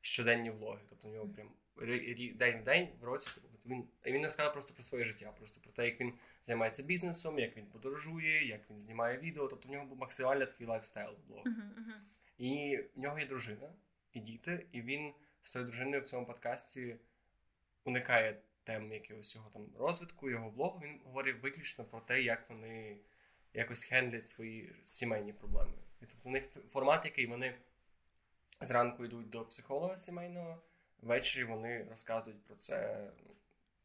[0.00, 0.80] щоденні влоги.
[0.88, 1.50] Тобто у нього прям
[2.34, 3.28] день в день в році.
[3.34, 6.12] Тобто він він розказав просто про своє життя, просто про те, як він
[6.46, 9.48] займається бізнесом, як він подорожує, як він знімає відео.
[9.48, 11.44] Тобто в нього був максимально такий лайфстайл блог.
[11.44, 12.00] Uh-huh, uh-huh.
[12.38, 13.72] І в нього є дружина
[14.12, 15.12] і діти, і він
[15.42, 16.96] з цією дружиною в цьому подкасті
[17.84, 20.80] уникає тем якогось його там розвитку, його влогу.
[20.84, 22.96] Він говорить виключно про те, як вони
[23.54, 25.72] якось хендлять свої сімейні проблеми.
[26.02, 27.54] І тобто у них формат, який вони
[28.60, 30.62] зранку йдуть до психолога сімейного,
[31.02, 33.06] ввечері вони розказують про це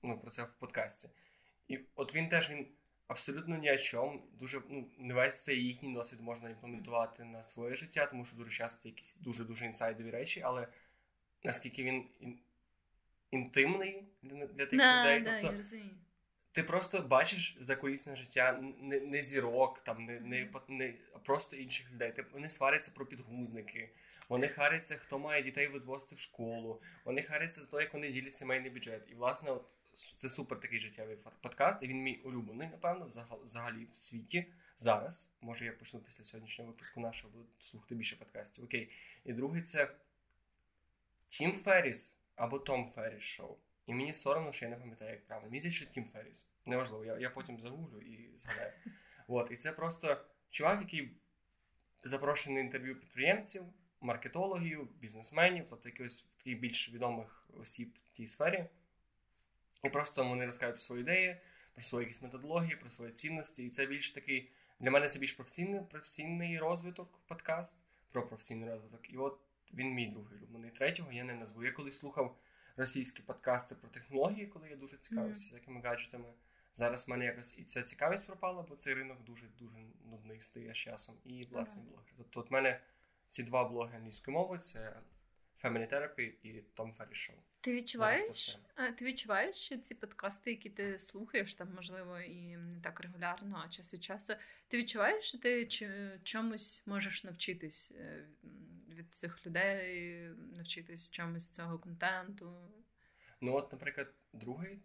[0.03, 1.09] ну, про це в подкасті.
[1.67, 2.67] І от він теж він
[3.07, 4.23] абсолютно ні о чому.
[4.39, 8.51] Дуже ну, не весь цей їхній досвід можна імплементувати на своє життя, тому що дуже
[8.51, 10.67] часто це якісь дуже-дуже інсайдові речі, але
[11.43, 12.39] наскільки він ін,
[13.31, 15.21] інтимний для, для тих да, людей.
[15.21, 15.77] Да, тобто,
[16.53, 20.93] ти просто бачиш закулісне життя не не зірок, там не не, не
[21.25, 22.11] просто інших людей.
[22.11, 23.89] Ти вони сваряться про підгузники,
[24.29, 26.81] вони харяться, хто має дітей відвозити в школу.
[27.05, 29.01] Вони харяться за те, як вони ділять сімейний бюджет.
[29.11, 29.65] І власне, от
[30.17, 31.79] це супер такий життєвий подкаст.
[31.81, 33.09] І він мій улюблений, напевно,
[33.45, 34.45] взагалі в світі
[34.77, 35.29] зараз.
[35.41, 38.63] Може, я почну після сьогоднішнього випуску нашого буду слухати більше подкастів.
[38.63, 38.89] Окей.
[39.25, 39.95] І другий це
[41.29, 43.57] Тім Ферріс або Том Ферріс шоу.
[43.85, 45.49] І мені соромно, що я не пам'ятаю, як правильно.
[45.49, 46.47] Мені здається, що Тім Ферріс.
[46.65, 48.71] Неважливо, я я потім загуглю і згадаю.
[49.27, 51.17] От, І це просто чувак, який
[52.03, 53.63] запрошений на інтерв'ю підприємців,
[54.01, 58.65] маркетологів, бізнесменів, тобто якихось таких більш відомих осіб в тій сфері.
[59.83, 61.37] І просто вони розказують про свої ідеї,
[61.73, 63.65] про свої якісь методології, про свої цінності.
[63.65, 67.75] І це більш такий, для мене це більш професійний професійний розвиток, подкаст
[68.11, 69.13] про професійний розвиток.
[69.13, 69.39] І от
[69.73, 70.71] він мій другий улюблений.
[70.71, 71.63] Третього я не назву.
[71.63, 72.37] Я колись слухав
[72.77, 75.59] російські подкасти про технології, коли я дуже цікавився mm-hmm.
[75.59, 76.33] якими гаджетами.
[76.73, 80.73] Зараз в мене якось і ця цікавість пропала, бо цей ринок дуже дуже нудний стає
[80.73, 81.15] з часом.
[81.25, 81.89] І власний mm-hmm.
[81.89, 82.13] блогер.
[82.17, 82.79] Тобто, от мене
[83.29, 85.01] ці два блоги англійської мови це
[85.63, 87.33] Family Therapy і Tom Ferry Show.
[87.61, 88.57] Ти відчуваєш?
[88.97, 93.69] Ти відчуваєш, що ці подкасти, які ти слухаєш, там можливо і не так регулярно, а
[93.69, 94.33] час від часу.
[94.67, 95.67] Ти відчуваєш, що ти
[96.23, 98.27] чомусь можеш навчитись е,
[98.93, 102.71] від цих людей, навчитись чомусь цього контенту?
[103.41, 104.79] Ну, от, наприклад, другий,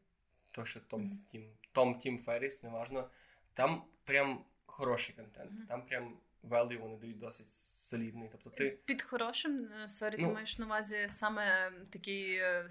[0.53, 1.31] то що Том mm-hmm.
[1.31, 3.11] Тім, Том Тім Ферріс, неважно,
[3.55, 5.67] там прям хороший контент, mm-hmm.
[5.67, 7.53] там прям value вони дають досить
[7.91, 8.29] солідний.
[8.33, 8.79] Тобто ти...
[8.85, 12.37] Під хорошим, е, sorry, ну, ти маєш на увазі саме такий.
[12.37, 12.69] Е,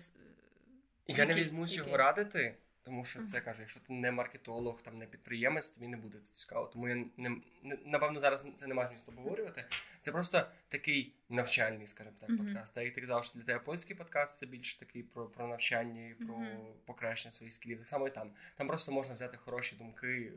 [1.07, 2.57] я не візьмусь його радити.
[2.87, 6.69] Тому що це каже, якщо ти не маркетолог, там не підприємець, тобі не буде цікаво.
[6.73, 7.29] Тому я не,
[7.63, 9.65] не напевно зараз це немає змісту обговорювати.
[10.01, 12.37] Це просто такий навчальний, скажімо так, mm-hmm.
[12.37, 12.75] подкаст.
[12.75, 16.07] Та як ти казав, що для тебе польський подкаст це більш такий про про навчання
[16.07, 16.73] і про mm-hmm.
[16.85, 17.77] покращення своїх скілів.
[17.77, 18.31] Так само і там.
[18.57, 20.33] Там просто можна взяти хороші думки.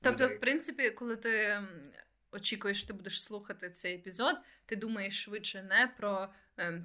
[0.00, 0.36] Тобто, людей.
[0.36, 1.62] в принципі, коли ти
[2.32, 6.28] очікуєш, що ти будеш слухати цей епізод, ти думаєш швидше не про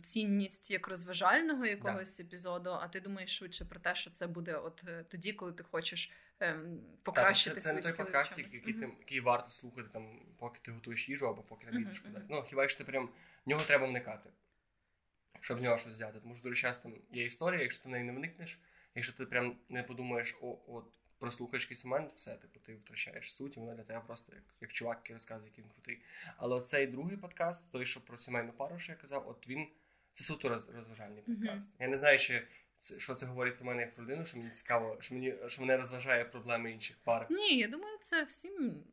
[0.03, 2.23] цінність як розважального якогось да.
[2.23, 5.63] епізоду, а ти думаєш швидше про те, що це буде от е, тоді, коли ти
[5.63, 8.91] хочеш ем, покращити так, це, свої це не той подкаст, який, mm-hmm.
[8.99, 12.21] який варто слухати, там, поки ти готуєш їжу або поки там їдеш mm-hmm.
[12.29, 13.09] Ну, хіба що ти прям
[13.45, 14.29] в нього треба вникати,
[15.39, 16.19] щоб з нього щось взяти.
[16.19, 18.59] Тому що дуже часто є історія, якщо ти в неї не вникнеш,
[18.95, 23.57] Якщо ти прям не подумаєш, о, от прослухаєш якийсь момент, все, типу, ти втрачаєш суть,
[23.57, 26.01] і воно для тебе просто як як чувак, який розказує, який він крутий.
[26.37, 29.67] Але оцей другий подкаст, той, що про сімейну пару, що я казав, от він
[30.13, 31.71] це суто розважальний подкаст.
[31.71, 31.81] Mm-hmm.
[31.81, 32.47] Я не знаю, чи
[32.79, 35.61] це, що це говорить про мене як про людину, що мені цікаво, що мені що
[35.61, 37.27] мене розважає проблеми інших пар.
[37.29, 38.83] Ні, я думаю, це всім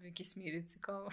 [0.00, 1.10] в якійсь мірі цікаво.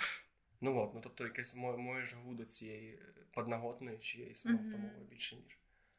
[0.61, 2.99] Ну от, ну тобто якесь моє, моє жагу до цієї
[3.31, 5.09] подноготної чиєї самовтомови mm-hmm.
[5.09, 5.57] більше ніж.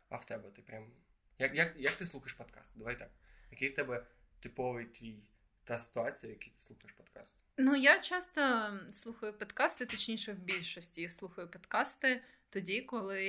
[0.09, 0.91] А в тебе ти прям.
[1.39, 2.71] Як як, як ти слухаєш подкаст?
[2.77, 3.11] Давай так.
[3.51, 4.07] Який в тебе
[4.45, 5.23] типовий твій
[5.65, 7.35] та ситуація, в якій ти слухаєш подкаст?
[7.57, 13.25] Ну, я часто слухаю подкасти, точніше, в більшості я слухаю подкасти тоді, коли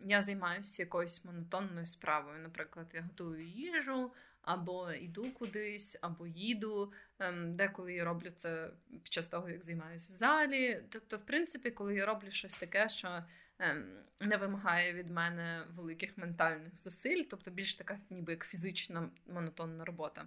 [0.00, 2.38] я займаюся якоюсь монотонною справою.
[2.38, 6.92] Наприклад, я готую їжу, або йду кудись, або їду.
[7.18, 10.84] Ем, деколи я роблю це під час того, як займаюся в залі.
[10.90, 13.24] Тобто, в принципі, коли я роблю щось таке, що
[13.58, 19.84] ем, не вимагає від мене великих ментальних зусиль, тобто більш така, ніби як фізична монотонна
[19.84, 20.26] робота.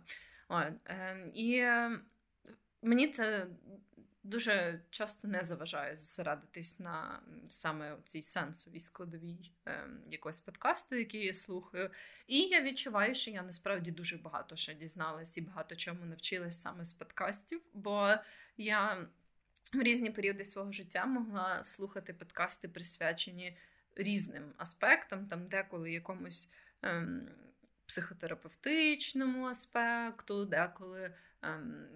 [0.50, 1.64] Ем, і
[2.82, 3.48] мені це
[4.28, 11.34] дуже часто не заважає зосередитись на саме цій сенсовій складовій е, якогось подкасту, який я
[11.34, 11.92] слухаю.
[12.28, 16.86] І я відчуваю, що я насправді дуже багато ще дізналась і багато чому навчилась саме
[16.86, 18.14] з подкастів, бо
[18.58, 19.08] я
[19.74, 23.58] в різні періоди свого життя могла слухати подкасти, присвячені
[23.96, 26.52] різним аспектам, там деколи якомусь.
[26.82, 27.30] Ем,
[27.88, 31.88] Психотерапевтичному аспекту, деколи ем,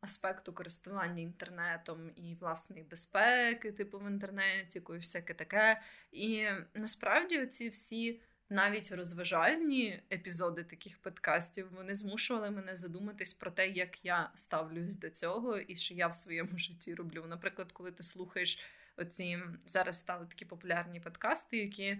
[0.00, 5.82] аспекту користування інтернетом і власної безпеки, типу в інтернеті, і всяке таке.
[6.12, 8.20] І насправді ці всі.
[8.52, 15.10] Навіть розважальні епізоди таких подкастів вони змушували мене задуматись про те, як я ставлюсь до
[15.10, 17.24] цього, і що я в своєму житті роблю.
[17.28, 18.58] Наприклад, коли ти слухаєш
[18.96, 21.98] оці зараз стали такі популярні подкасти, які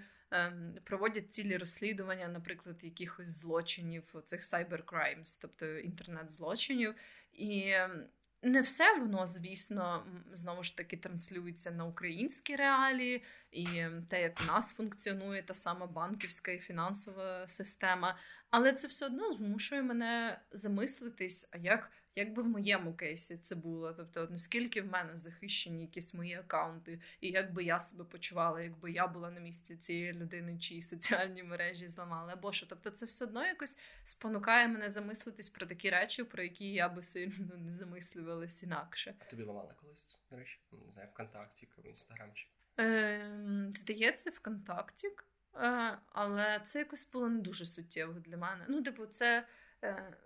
[0.84, 6.94] проводять цілі розслідування, наприклад, якихось злочинів, оцих cybercrimes, тобто інтернет-злочинів.
[7.32, 8.06] І ем,
[8.42, 14.40] не все воно, звісно, знову ж таки транслюється на українські реалії, і ем, те, як
[14.44, 18.18] у нас функціонує та сама банківська і фінансова система.
[18.50, 23.54] Але це все одно змушує мене замислитись, а як як би в моєму кейсі це
[23.54, 23.92] було.
[23.92, 28.92] Тобто, наскільки в мене захищені якісь мої акаунти, і як би я себе почувала, якби
[28.92, 32.66] я була на місці цієї людини, чиї соціальні мережі зламали, або що.
[32.66, 37.02] Тобто, це все одно якось спонукає мене замислитись про такі речі, про які я би
[37.02, 39.14] сильно не замислювалась інакше.
[39.18, 42.50] А тобі ламали колись, речі, не знаю, ВКонтакті, в інстаграмчик?
[42.80, 45.08] Е, Здається, ВКонтакті.
[45.54, 48.64] Е, але це якось було не дуже суттєво для мене.
[48.68, 49.46] Ну, типу, це.
[49.84, 50.16] Е,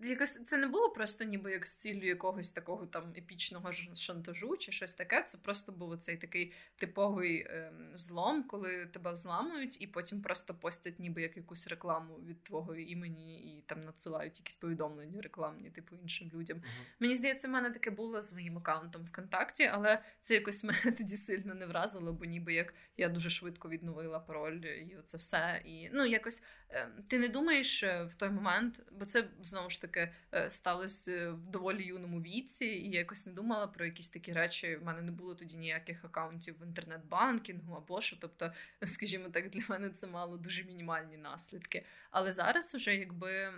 [0.00, 4.72] Якось це не було просто ніби як з ціллю якогось такого там епічного шантажу чи
[4.72, 5.22] щось таке.
[5.22, 10.98] Це просто був цей такий типовий е, злом, коли тебе взламують, і потім просто постять
[10.98, 16.30] ніби як якусь рекламу від твого імені, і там надсилають якісь повідомлення рекламні, типу іншим
[16.34, 16.58] людям.
[16.58, 17.00] Uh-huh.
[17.00, 21.16] Мені здається, в мене таке було з моїм аккаунтом ВКонтакті, але це якось мене тоді
[21.16, 25.62] сильно не вразило, бо ніби як я дуже швидко відновила пароль, і оце все.
[25.64, 29.80] І ну якось е, ти не думаєш е, в той момент, бо це знову ж
[29.80, 34.08] таки таке е, сталося в доволі юному віці, і я якось не думала про якісь
[34.08, 34.76] такі речі.
[34.76, 38.16] В мене не було тоді ніяких акаунтів в інтернет-банкінгу або що.
[38.20, 38.52] Тобто,
[38.86, 41.84] скажімо так, для мене це мало дуже мінімальні наслідки.
[42.10, 43.52] Але зараз уже якби.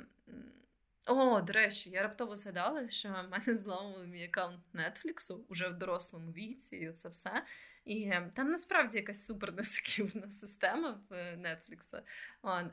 [1.07, 5.79] О, до речі, я раптово згадала, що в мене зламали мій аккаунт Нетфліксу уже в
[5.79, 7.45] дорослому віці, і це все.
[7.85, 9.53] І там насправді якась супер
[10.31, 12.03] система в Netflix.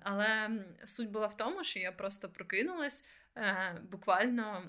[0.04, 0.50] Але
[0.86, 3.06] суть була в тому, що я просто прокинулась
[3.38, 4.62] е, буквально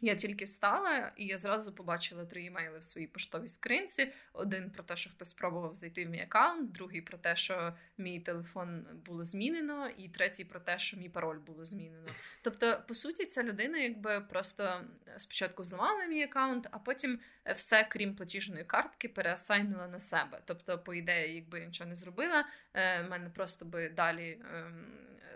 [0.00, 4.82] я тільки встала, і я зразу побачила три імейли в своїй поштовій скринці: один про
[4.82, 9.24] те, що хтось спробував зайти в мій аккаунт, другий про те, що мій телефон було
[9.24, 12.08] змінено, і третій про те, що мій пароль було змінено.
[12.42, 14.80] Тобто, по суті, ця людина якби просто
[15.16, 17.18] спочатку зламала мій аккаунт, а потім
[17.54, 20.40] все, крім платіжної картки, переасайнила на себе.
[20.44, 24.38] Тобто, по ідеї, якби я нічого не зробила, е, мене просто би далі.
[24.54, 24.86] Ем,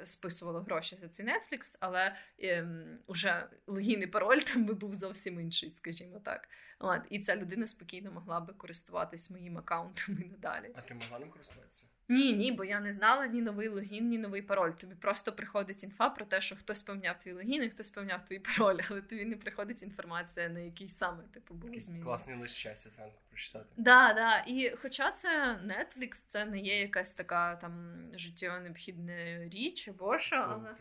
[0.06, 5.70] списувала гроші за цей Netflix, але ем, уже логін і пароль би був зовсім інший,
[5.70, 6.48] скажімо так.
[6.78, 10.72] От, І ця людина спокійно могла би користуватись моїм аккаунтом і надалі.
[10.74, 11.86] А ти могла ним користуватися?
[12.08, 14.70] Ні, ні, бо я не знала ні новий логін, ні новий пароль.
[14.70, 18.38] Тобі просто приходить інфа про те, що хтось поміняв твій логін і хтось поміняв твій
[18.38, 22.04] пароль, але тобі не приходить інформація, на який саме типу був зміни.
[22.04, 23.66] Класний лист щастя зранку прочитати.
[23.76, 24.44] Да, да.
[24.46, 30.36] І хоча це Netflix, це не є якась така там життєво необхідна річ або що.
[30.36, 30.74] Але...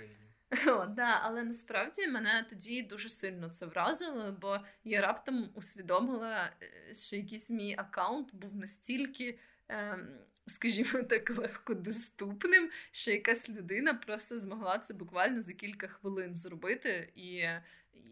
[0.68, 6.94] О, да, Але насправді мене тоді дуже сильно це вразило, бо я раптом усвідомила, е,
[6.94, 9.40] що якийсь мій аккаунт був настільки.
[9.70, 10.08] Ем,
[10.48, 17.12] скажімо так, легко доступним, що якась людина просто змогла це буквально за кілька хвилин зробити.
[17.16, 17.46] І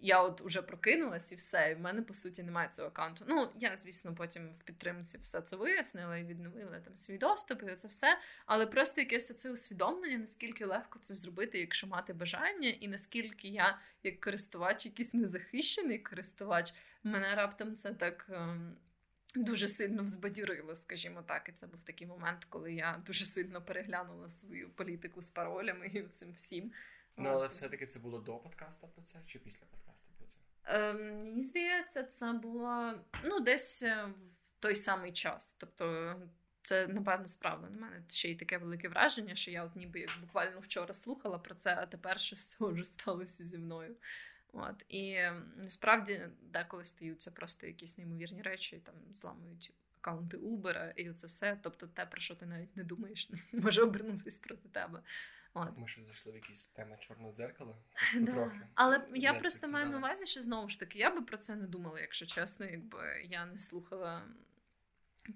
[0.02, 1.72] я от уже прокинулась і все.
[1.72, 3.26] І в мене по суті немає цього аккаунту.
[3.28, 7.76] Ну я, звісно, потім в підтримці все це вияснила і відновила там свій доступ, і
[7.76, 8.18] це все.
[8.46, 13.80] Але просто якесь це усвідомлення, наскільки легко це зробити, якщо мати бажання, і наскільки я,
[14.04, 16.74] як користувач, якийсь незахищений користувач,
[17.04, 18.26] мене раптом це так.
[18.30, 18.76] Ем,
[19.36, 24.30] дуже сильно взбадюрило, скажімо так, і це був такий момент, коли я дуже сильно переглянула
[24.30, 26.72] свою політику з паролями і цим всім.
[27.18, 30.38] Ну, але все-таки це було до подкасту про це чи після подкасту про це?
[30.64, 32.94] Ем, Мені здається, це було
[33.24, 35.56] ну, десь е, в той самий час.
[35.60, 36.16] Тобто,
[36.62, 40.10] це, напевно, справа на мене ще й таке велике враження, що я от ніби як
[40.22, 43.96] буквально вчора слухала про це, а тепер щось вже сталося зі мною.
[44.54, 45.18] От І
[45.56, 51.60] насправді деколи стаються просто якісь неймовірні речі, там зламують аккаунти Uber і це все.
[51.64, 55.02] Тобто, те, про що ти навіть не думаєш, може обернутися проти тебе.
[55.54, 55.78] От.
[55.78, 57.76] Ми ще зайшли в якісь теми чорного дзеркала.
[58.20, 58.52] Да.
[58.76, 61.68] Але я просто маю на увазі, що знову ж таки, я би про це не
[61.68, 64.24] думала, якщо чесно, якби я не слухала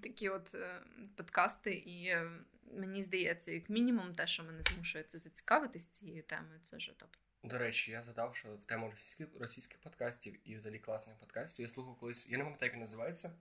[0.02, 0.80] такі от е,
[1.16, 2.30] подкасти, і е,
[2.72, 7.10] мені здається, як мінімум, те, що мене змушує це зацікавитись цією темою, це вже топ.
[7.42, 11.68] До речі, я задав, що в тему російських російських подкастів і взагалі класних подкастів я
[11.68, 13.32] слухав колись, я не пам'ятаю, як називається,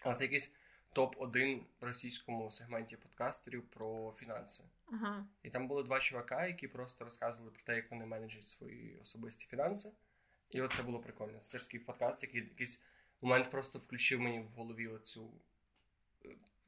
[0.00, 0.52] але це якийсь
[0.94, 4.64] топ-1 в російському сегменті подкастерів про фінанси.
[4.86, 5.26] Ага.
[5.42, 9.46] І там були два чувака, які просто розказували про те, як вони менеджують свої особисті
[9.46, 9.92] фінанси.
[10.50, 11.38] І от це було прикольно.
[11.38, 12.82] Це ж такий подкаст, який якийсь
[13.20, 15.30] момент просто включив мені в голові оцю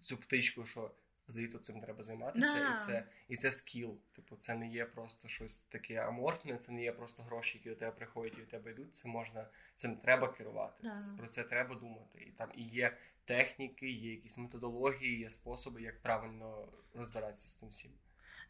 [0.00, 0.90] цю птичку, що
[1.28, 2.76] здається, цим треба займатися, да.
[2.76, 3.98] і це і це скіл.
[4.12, 7.74] Типу, це не є просто щось таке аморфне, це не є просто гроші, які до
[7.74, 8.94] тебе приходять і до тебе йдуть.
[8.94, 9.46] Це можна,
[9.76, 10.82] цим треба керувати.
[10.82, 10.96] Да.
[11.18, 12.18] Про це треба думати.
[12.26, 17.68] І там і є техніки, є якісь методології, є способи, як правильно розбиратися з тим
[17.68, 17.90] всім.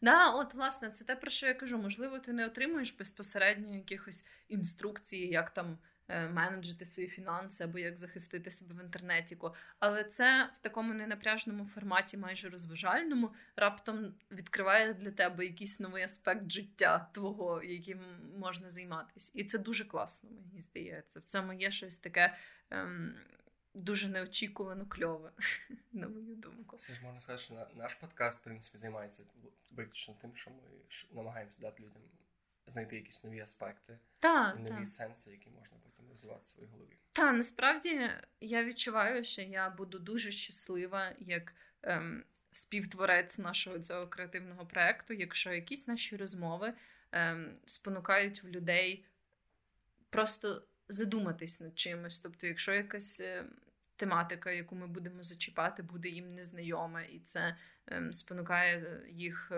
[0.01, 1.77] Да, от власне, це те, про що я кажу.
[1.77, 8.51] Можливо, ти не отримуєш безпосередньо якихось інструкцій, як там менеджити свої фінанси або як захистити
[8.51, 9.37] себе в інтернеті.
[9.79, 16.51] Але це в такому ненапряжному форматі, майже розважальному, раптом відкриває для тебе якийсь новий аспект
[16.51, 17.99] життя твого, яким
[18.37, 19.31] можна займатися.
[19.35, 21.19] І це дуже класно, мені здається.
[21.19, 22.37] В цьому є щось таке.
[22.69, 23.15] Ем,
[23.75, 25.31] дуже неочікувано кльове,
[25.91, 26.77] на мою думку.
[26.77, 29.23] Це ж можна сказати, що наш подкаст, в принципі, займається
[29.71, 30.57] виключно тим, що ми
[31.13, 32.01] намагаємося дати людям
[32.67, 34.85] знайти якісь нові аспекти та, і нові та.
[34.85, 36.97] сенси, які можна потім розвивати в своїй голові.
[37.13, 38.09] Так, насправді
[38.41, 41.53] я відчуваю, що я буду дуже щаслива як
[41.83, 46.73] ем, співтворець нашого цього креативного проекту, якщо якісь наші розмови
[47.11, 49.05] ем, спонукають в людей
[50.09, 52.19] просто задуматись над чимось.
[52.19, 53.49] Тобто, якщо якась ем,
[53.95, 57.55] тематика, яку ми будемо зачіпати, буде їм незнайома, і це
[57.87, 59.51] ем, спонукає е, їх.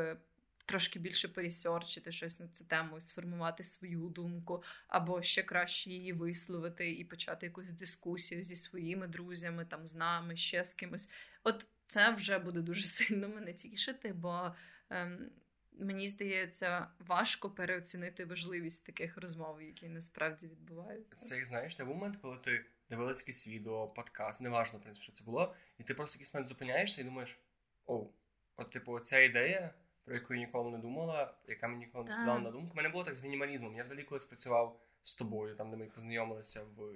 [0.68, 6.92] Трошки більше порісерчити щось на цю тему, сформувати свою думку, або ще краще її висловити
[6.92, 11.10] і почати якусь дискусію зі своїми друзями, там з нами, ще з кимось.
[11.44, 14.56] От це вже буде дуже сильно мене тішити, бо
[14.90, 15.32] ем,
[15.80, 21.16] мені здається, важко переоцінити важливість таких розмов, які насправді відбуваються.
[21.16, 25.24] Це знаєш, той момент, коли ти дивилась якесь відео, подкаст, неважно, в принципі, що це
[25.24, 27.40] було, і ти просто якийсь момент зупиняєшся і думаєш:
[27.86, 28.12] оу,
[28.58, 29.74] от, типу, ця ідея,
[30.08, 32.74] про яку я ніколи не думала, яка мені ніколи не спадала на думку.
[32.74, 33.76] У мене було так з мінімалізмом.
[33.76, 36.94] Я взагалі колись працював з тобою, там, де ми познайомилися в.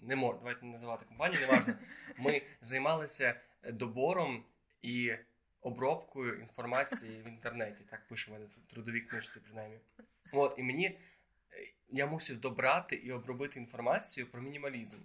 [0.00, 1.74] Не мор, давайте не називати компанію, неважно.
[2.18, 3.40] Ми займалися
[3.72, 4.44] добором
[4.82, 5.14] і
[5.60, 7.84] обробкою інформації в інтернеті.
[7.90, 9.78] Так пише в мене в трудовій книжці, принаймні.
[10.32, 10.98] От, і мені
[11.88, 14.98] я мусив добрати і обробити інформацію про мінімалізм.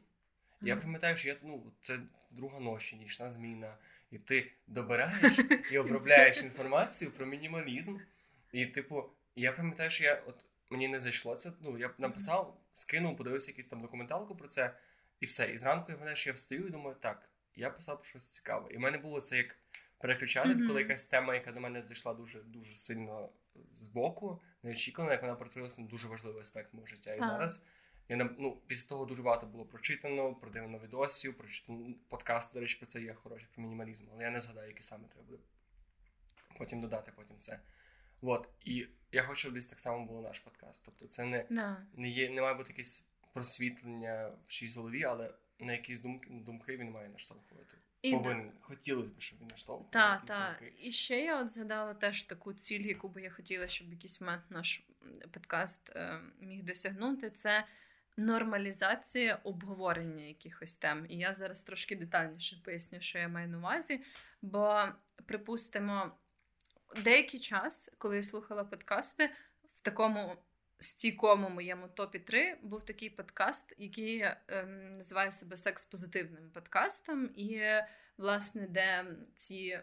[0.61, 1.99] Я пам'ятаю, що я ну, це
[2.31, 3.77] друга ночі, нічна зміна.
[4.11, 5.39] І ти добираєш
[5.71, 7.97] і обробляєш інформацію про мінімалізм.
[8.51, 9.03] І, типу,
[9.35, 11.51] я пам'ятаю, що я от мені не зайшло це.
[11.61, 14.73] Ну, я написав, скинув, подивився якусь там документалку про це,
[15.19, 15.51] і все.
[15.51, 18.73] І зранку я пам'ятаю, що я встаю і думаю, так, я писав про щось цікаве.
[18.73, 19.55] І в мене було це як
[19.99, 20.67] переключати, mm-hmm.
[20.67, 23.29] коли якась тема, яка до мене дійшла дуже дуже сильно
[23.73, 27.13] збоку, неочікувано, як вона перетворилася на дуже важливий аспект мого життя.
[27.13, 27.63] І зараз
[28.09, 32.85] я ну, після того дуже багато було прочитано, продивлено відосів, прочитано подкаст, до речі, про
[32.85, 35.43] це є хороший про мінімалізм, але я не згадаю, який саме треба буде
[36.57, 37.59] потім додати потім це.
[38.21, 40.83] От, і я хочу, щоб десь так само було наш подкаст.
[40.85, 41.75] Тобто, це не no.
[41.93, 43.03] не є, не має бути якесь
[43.33, 47.77] просвітлення в чиїсь голові, але на якісь думки думки він має наштовхувати.
[48.01, 48.51] І Повинен.
[48.61, 49.91] Хотілося б, щоб він наштовхував.
[49.91, 50.63] Так, так.
[50.79, 54.43] І ще я от згадала теж таку ціль, яку би я хотіла, щоб якийсь момент
[54.49, 54.83] наш
[55.31, 57.29] подкаст е, міг досягнути.
[57.29, 57.65] Це
[58.19, 61.05] нормалізація обговорення якихось тем.
[61.09, 64.03] І я зараз трошки детальніше поясню, що я маю на увазі.
[64.41, 64.83] Бо,
[65.25, 66.11] припустимо,
[67.03, 69.29] деякий час, коли я слухала подкасти,
[69.75, 70.35] в такому
[70.79, 77.61] стійкому моєму топі 3 був такий подкаст, який ем, називає себе секс-позитивним подкастом, і,
[78.17, 79.05] власне, де
[79.35, 79.79] ці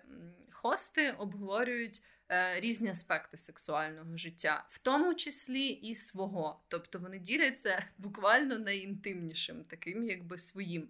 [0.53, 2.03] хости обговорюють.
[2.29, 6.61] Е, різні аспекти сексуального життя, в тому числі і свого.
[6.69, 10.89] Тобто вони діляться буквально найінтимнішим, таким якби своїм.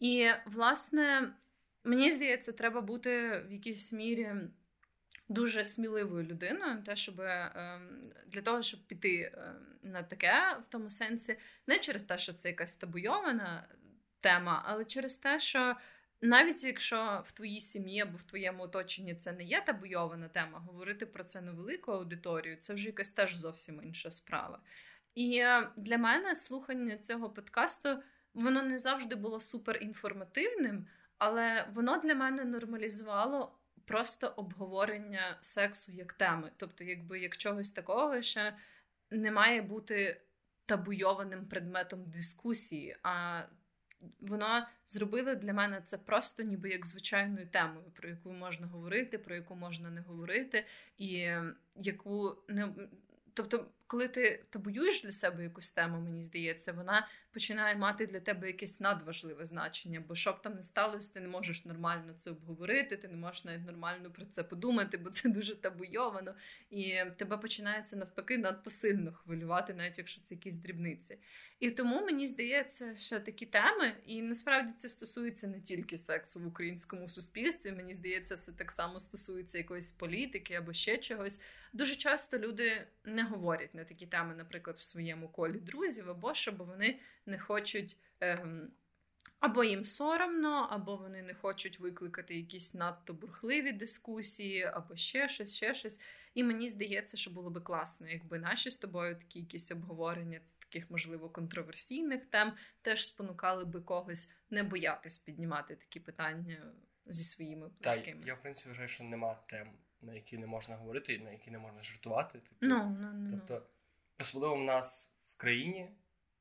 [0.00, 1.32] І, власне,
[1.84, 4.32] мені здається, треба бути в якійсь мірі.
[5.30, 10.90] Дуже сміливою людиною, те, щоб ем, для того, щоб піти ем, на таке в тому
[10.90, 13.68] сенсі, не через те, що це якась табуйована
[14.20, 15.76] тема, але через те, що
[16.22, 21.06] навіть якщо в твоїй сім'ї або в твоєму оточенні це не є табуйована тема, говорити
[21.06, 24.60] про це на велику аудиторію, це вже якась теж зовсім інша справа.
[25.14, 28.02] І е, для мене слухання цього подкасту
[28.34, 30.86] воно не завжди було супер інформативним,
[31.18, 36.52] але воно для мене нормалізувало просто обговорення сексу як теми.
[36.56, 38.40] Тобто, якби як чогось такого, що
[39.10, 40.20] не має бути
[40.66, 42.96] табуйованим предметом дискусії.
[43.02, 43.42] а
[44.20, 49.34] вона зробила для мене це просто ніби як звичайною темою, про яку можна говорити, про
[49.34, 50.64] яку можна не говорити,
[50.98, 51.30] і
[51.76, 52.68] яку не
[53.34, 58.46] тобто коли ти табуюєш для себе якусь тему, мені здається, вона починає мати для тебе
[58.46, 60.04] якесь надважливе значення.
[60.08, 63.44] Бо що б там не сталося, ти не можеш нормально це обговорити, ти не можеш
[63.44, 66.34] навіть нормально про це подумати, бо це дуже табуйовано.
[66.70, 71.18] І тебе починається навпаки надто сильно хвилювати, навіть якщо це якісь дрібниці.
[71.60, 76.46] І тому мені здається, що такі теми, і насправді це стосується не тільки сексу в
[76.46, 77.72] українському суспільстві.
[77.72, 81.40] Мені здається, це так само стосується якоїсь політики або ще чогось.
[81.72, 86.56] Дуже часто люди не говорять на такі теми, наприклад, в своєму колі друзів, або щоб
[86.56, 87.96] вони не хочуть.
[88.20, 88.70] Ем,
[89.40, 95.54] або їм соромно, або вони не хочуть викликати якісь надто бурхливі дискусії, або ще щось,
[95.54, 96.00] ще щось.
[96.34, 100.90] І мені здається, що було би класно, якби наші з тобою такі якісь обговорення таких,
[100.90, 102.52] можливо, контроверсійних тем
[102.82, 106.72] теж спонукали би когось не боятись піднімати такі питання
[107.06, 108.18] зі своїми близькими.
[108.18, 109.68] Так, Я в принципі вважаю, що нема тем,
[110.02, 112.40] на які не можна говорити, на які не можна жартувати.
[112.48, 113.66] Тобто, no, no, no, тобто
[114.20, 115.88] особливо в нас в країні,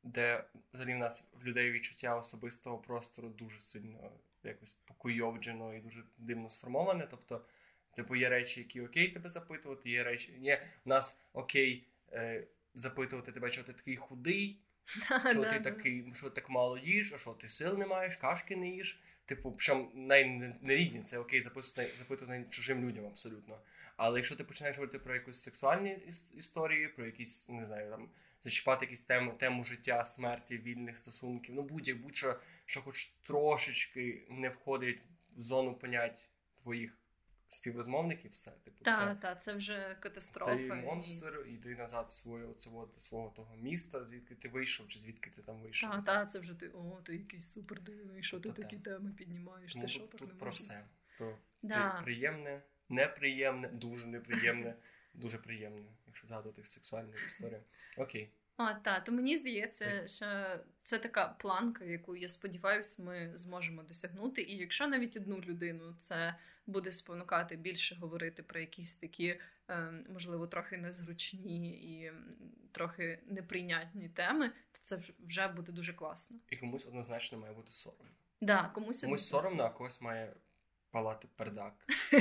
[0.03, 0.43] де
[0.73, 4.11] взагалі в нас в людей відчуття особистого простору дуже сильно
[4.43, 7.07] якось покуйовджено і дуже дивно сформоване.
[7.11, 7.45] Тобто,
[7.93, 11.87] типу, є речі, які окей тебе запитувати, є речі, ні, в нас окей.
[12.13, 12.47] Е,
[12.77, 14.59] запитувати тебе, що ти такий худий,
[15.31, 18.69] що ти такий, що так мало їш, а що ти сил не маєш, кашки не
[18.69, 18.99] їш.
[19.27, 23.59] Типу, причому найнерідні, це окей, запитувати, запитувати чужим людям абсолютно.
[23.97, 25.99] Але якщо ти починаєш говорити про якісь сексуальні
[26.37, 28.09] історії, про якісь, не знаю, там
[28.43, 34.49] зачіпати якісь тему тему життя, смерті, вільних стосунків, ну будь-як будь-що, що хоч трошечки не
[34.49, 35.01] входить
[35.37, 36.29] в зону понять
[36.63, 36.97] твоїх
[37.47, 38.51] співрозмовників, все.
[38.51, 40.55] Типу, та, це, та, це вже катастрофа.
[40.55, 41.51] Ти монстр, і...
[41.51, 45.89] йди назад своє, свого, свого того міста, звідки ти вийшов, чи звідки ти там вийшов.
[45.89, 49.73] Так, та, це вже ти, о, ти якийсь супер дивний, що ти такі теми піднімаєш,
[49.73, 50.65] Тому ти що тут, так тут не про можна?
[50.65, 50.85] все.
[51.17, 52.01] Про да.
[52.03, 54.75] приємне, неприємне, дуже неприємне,
[55.13, 57.63] дуже приємне, якщо згадувати сексуальну історію.
[57.97, 58.31] Окей.
[58.57, 60.25] А, так, то мені здається, що
[60.83, 64.41] це така планка, яку я сподіваюся, ми зможемо досягнути.
[64.41, 66.35] І якщо навіть одну людину це
[66.67, 72.11] буде спонукати більше говорити про якісь такі, ем, можливо, трохи незручні і
[72.71, 76.37] трохи неприйнятні теми, то це вже буде дуже класно.
[76.49, 78.11] І комусь однозначно має бути соромно.
[78.41, 80.33] Да, комусь комусь соромно, а когось має
[80.91, 81.73] палати пердак.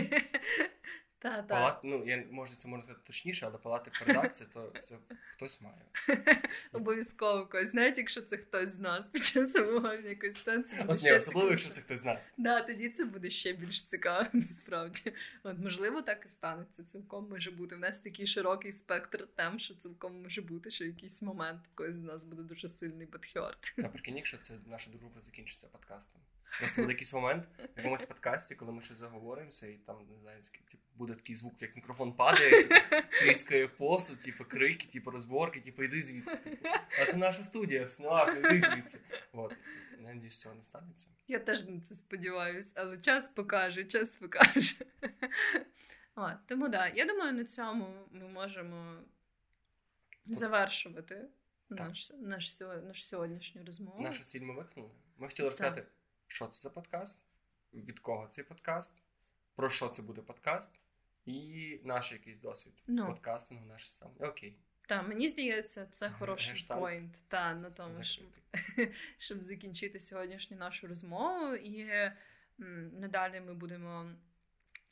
[1.26, 1.42] Та, та.
[1.42, 4.96] Палат, ну, я може це можна сказати точніше, але палати передак це то це
[5.30, 5.76] хтось має.
[6.72, 7.74] Обов'язково когось.
[7.74, 10.82] Навіть якщо це хтось з нас під час обговорення якоїсь станції.
[10.86, 12.32] Особливо, якщо це хтось з нас.
[12.36, 15.12] Да, тоді це буде ще більш цікаво, насправді.
[15.42, 16.84] От, можливо, так і станеться.
[16.84, 17.74] Цілком може бути.
[17.74, 21.98] У нас такий широкий спектр тем, що цілком може бути, що якийсь момент когось з
[21.98, 23.74] нас буде дуже сильний бадхьорт.
[23.76, 26.20] Та прикинь, якщо це наша дружба закінчиться подкастом.
[26.58, 30.40] Просто буде якийсь момент в якомусь подкасті, коли ми щось заговоримося, і там не знаю,
[30.70, 35.82] типу, буде такий звук, як мікрофон падає, типу, тріскає посуд, типу, крики, типу, розборки, типу,
[35.82, 36.36] йди звідси.
[36.36, 36.68] Типу.
[37.02, 38.98] А це наша студія, все не йди звідси.
[39.32, 39.56] От.
[39.98, 41.06] Надіюсь, цього не станеться.
[41.28, 44.84] Я теж на це сподіваюся, але час покаже, час покаже.
[46.16, 49.02] О, тому да, я думаю, на цьому ми можемо
[50.24, 51.28] завершувати
[51.70, 54.02] наш, наш, наш сьогоднішню розмову.
[54.02, 54.92] Нашу ціль ми виконали.
[55.18, 55.86] Ми хотіли розказати
[56.26, 57.22] що це за подкаст,
[57.74, 59.02] від кого цей подкаст,
[59.54, 60.72] про що це буде подкаст,
[61.26, 63.06] і наш якийсь досвід no.
[63.06, 64.10] подкастингу, наш сам.
[64.20, 64.56] Окей.
[64.88, 68.26] Та мені здається, це хороший поінт та на тому, щоб,
[69.18, 71.54] щоб закінчити сьогоднішню нашу розмову.
[71.54, 71.80] І
[72.60, 74.10] м, надалі ми будемо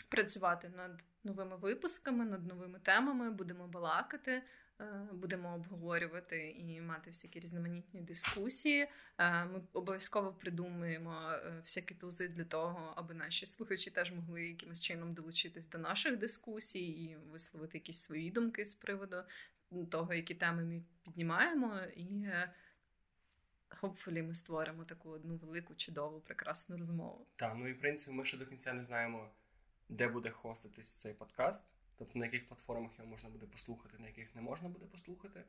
[0.08, 4.42] працювати над новими випусками, над новими темами, будемо балакати.
[4.80, 8.88] Е, Будемо обговорювати і мати всякі різноманітні дискусії.
[9.18, 14.80] Е, Ми обов'язково придумаємо е, всякі тузи для того, аби наші слухачі теж могли якимось
[14.80, 19.24] чином долучитись до наших дискусій і висловити якісь свої думки з приводу
[19.90, 22.54] того, які теми ми піднімаємо, і е,
[24.06, 27.26] ми створимо таку одну велику, чудову, прекрасну розмову.
[27.36, 29.30] Так, ну і в принципі ми ще до кінця не знаємо,
[29.88, 31.68] де буде хоститись цей подкаст,
[31.98, 35.44] тобто на яких платформах його можна буде послухати, на яких не можна буде послухати.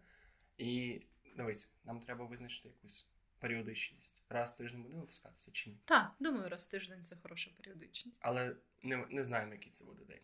[0.58, 1.02] І
[1.38, 3.08] дивись, нам треба визначити якусь
[3.40, 4.22] періодичність.
[4.30, 5.78] Раз в тиждень буде випускатися чи ні.
[5.86, 8.20] Так, думаю, раз в тиждень це хороша періодичність.
[8.22, 10.22] Але не, не знаємо, який це буде день.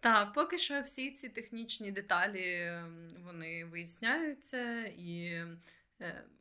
[0.00, 5.42] Так, поки що всі ці технічні деталі ем, вони виясняються, і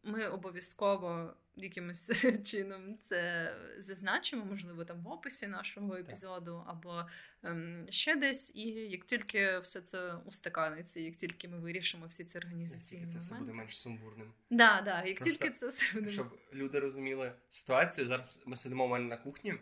[0.03, 2.12] ми обов'язково якимось
[2.43, 7.06] чином це зазначимо, можливо, там в описі нашого епізоду, або
[7.43, 8.51] ем, ще десь.
[8.56, 13.20] І як тільки все це устаканиться, як тільки ми вирішимо всі ці організаційні Тільки це
[13.20, 14.34] все буде менш сумбурним.
[14.49, 16.10] Да, да, як Просто, тільки це все буде.
[16.10, 19.56] Щоб люди розуміли ситуацію, зараз ми сидимо в мене на кухні.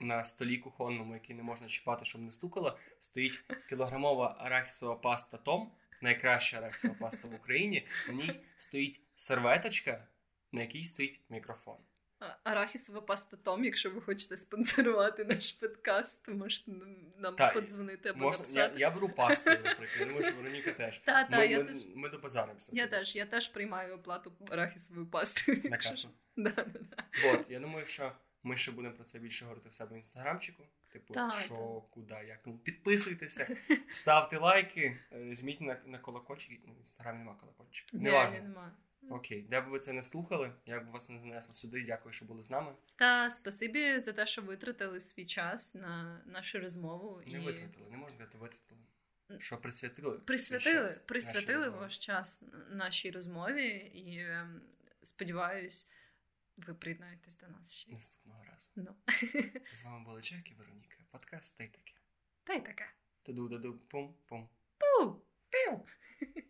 [0.00, 5.72] На столі кухонному, який не можна чіпати, щоб не стукало, стоїть кілограмова арахісова паста Том,
[6.02, 7.86] найкраща арахісова паста в Україні.
[8.08, 10.06] На ній стоїть серветочка,
[10.52, 11.76] на якій стоїть мікрофон.
[12.44, 16.72] Арахісова паста Том, якщо ви хочете спонсорувати наш подкаст, то можете
[17.16, 18.80] нам- Так, подзвонити або Можна, я, написати.
[18.80, 19.88] я беру пасту, наприклад.
[20.00, 20.98] Я думаю, що Вероніка теж.
[20.98, 21.76] Та, та, ми, я ми, теж.
[21.94, 22.72] ми добазаримося.
[22.74, 25.60] Я теж, я теж приймаю оплату арахісовою пастою.
[25.64, 25.94] На якщо
[26.36, 27.04] Да, да, да.
[27.32, 28.12] От, я думаю, що
[28.42, 30.62] ми ще будемо про це більше говорити в себе в інстаграмчику.
[30.92, 32.40] Типу, Так, що, куди, як.
[32.46, 33.56] Ну, підписуйтеся,
[33.92, 36.60] ставте лайки, е, жміть на, на колокольчик.
[36.66, 37.96] В інстаграмі нема колокольчика.
[37.96, 38.42] Не важливо.
[38.48, 38.72] нема.
[39.10, 42.24] Окей, де б ви це не слухали, як би вас не занесло сюди, дякую, що
[42.24, 42.74] були з нами.
[42.96, 47.96] Та спасибі за те, що витратили свій час на нашу розмову Не і витратили, не
[47.96, 48.80] можна сказати, витратили.
[49.38, 50.18] Що присвятили?
[50.18, 54.62] присвятили, час присвятили ваш час нашій розмові, і ем,
[55.02, 55.88] сподіваюсь,
[56.56, 57.90] ви приєднаєтесь до нас ще.
[57.92, 58.68] Наступного разу.
[58.76, 58.96] Ну.
[59.72, 60.96] З вами були Джек і Вероніка.
[61.10, 61.92] Подкаст та й таке.
[62.44, 62.90] Та й таке.
[63.22, 64.48] Туду-ду-ду, пум-пум.
[64.78, 65.22] Пу!
[65.50, 65.86] Піу!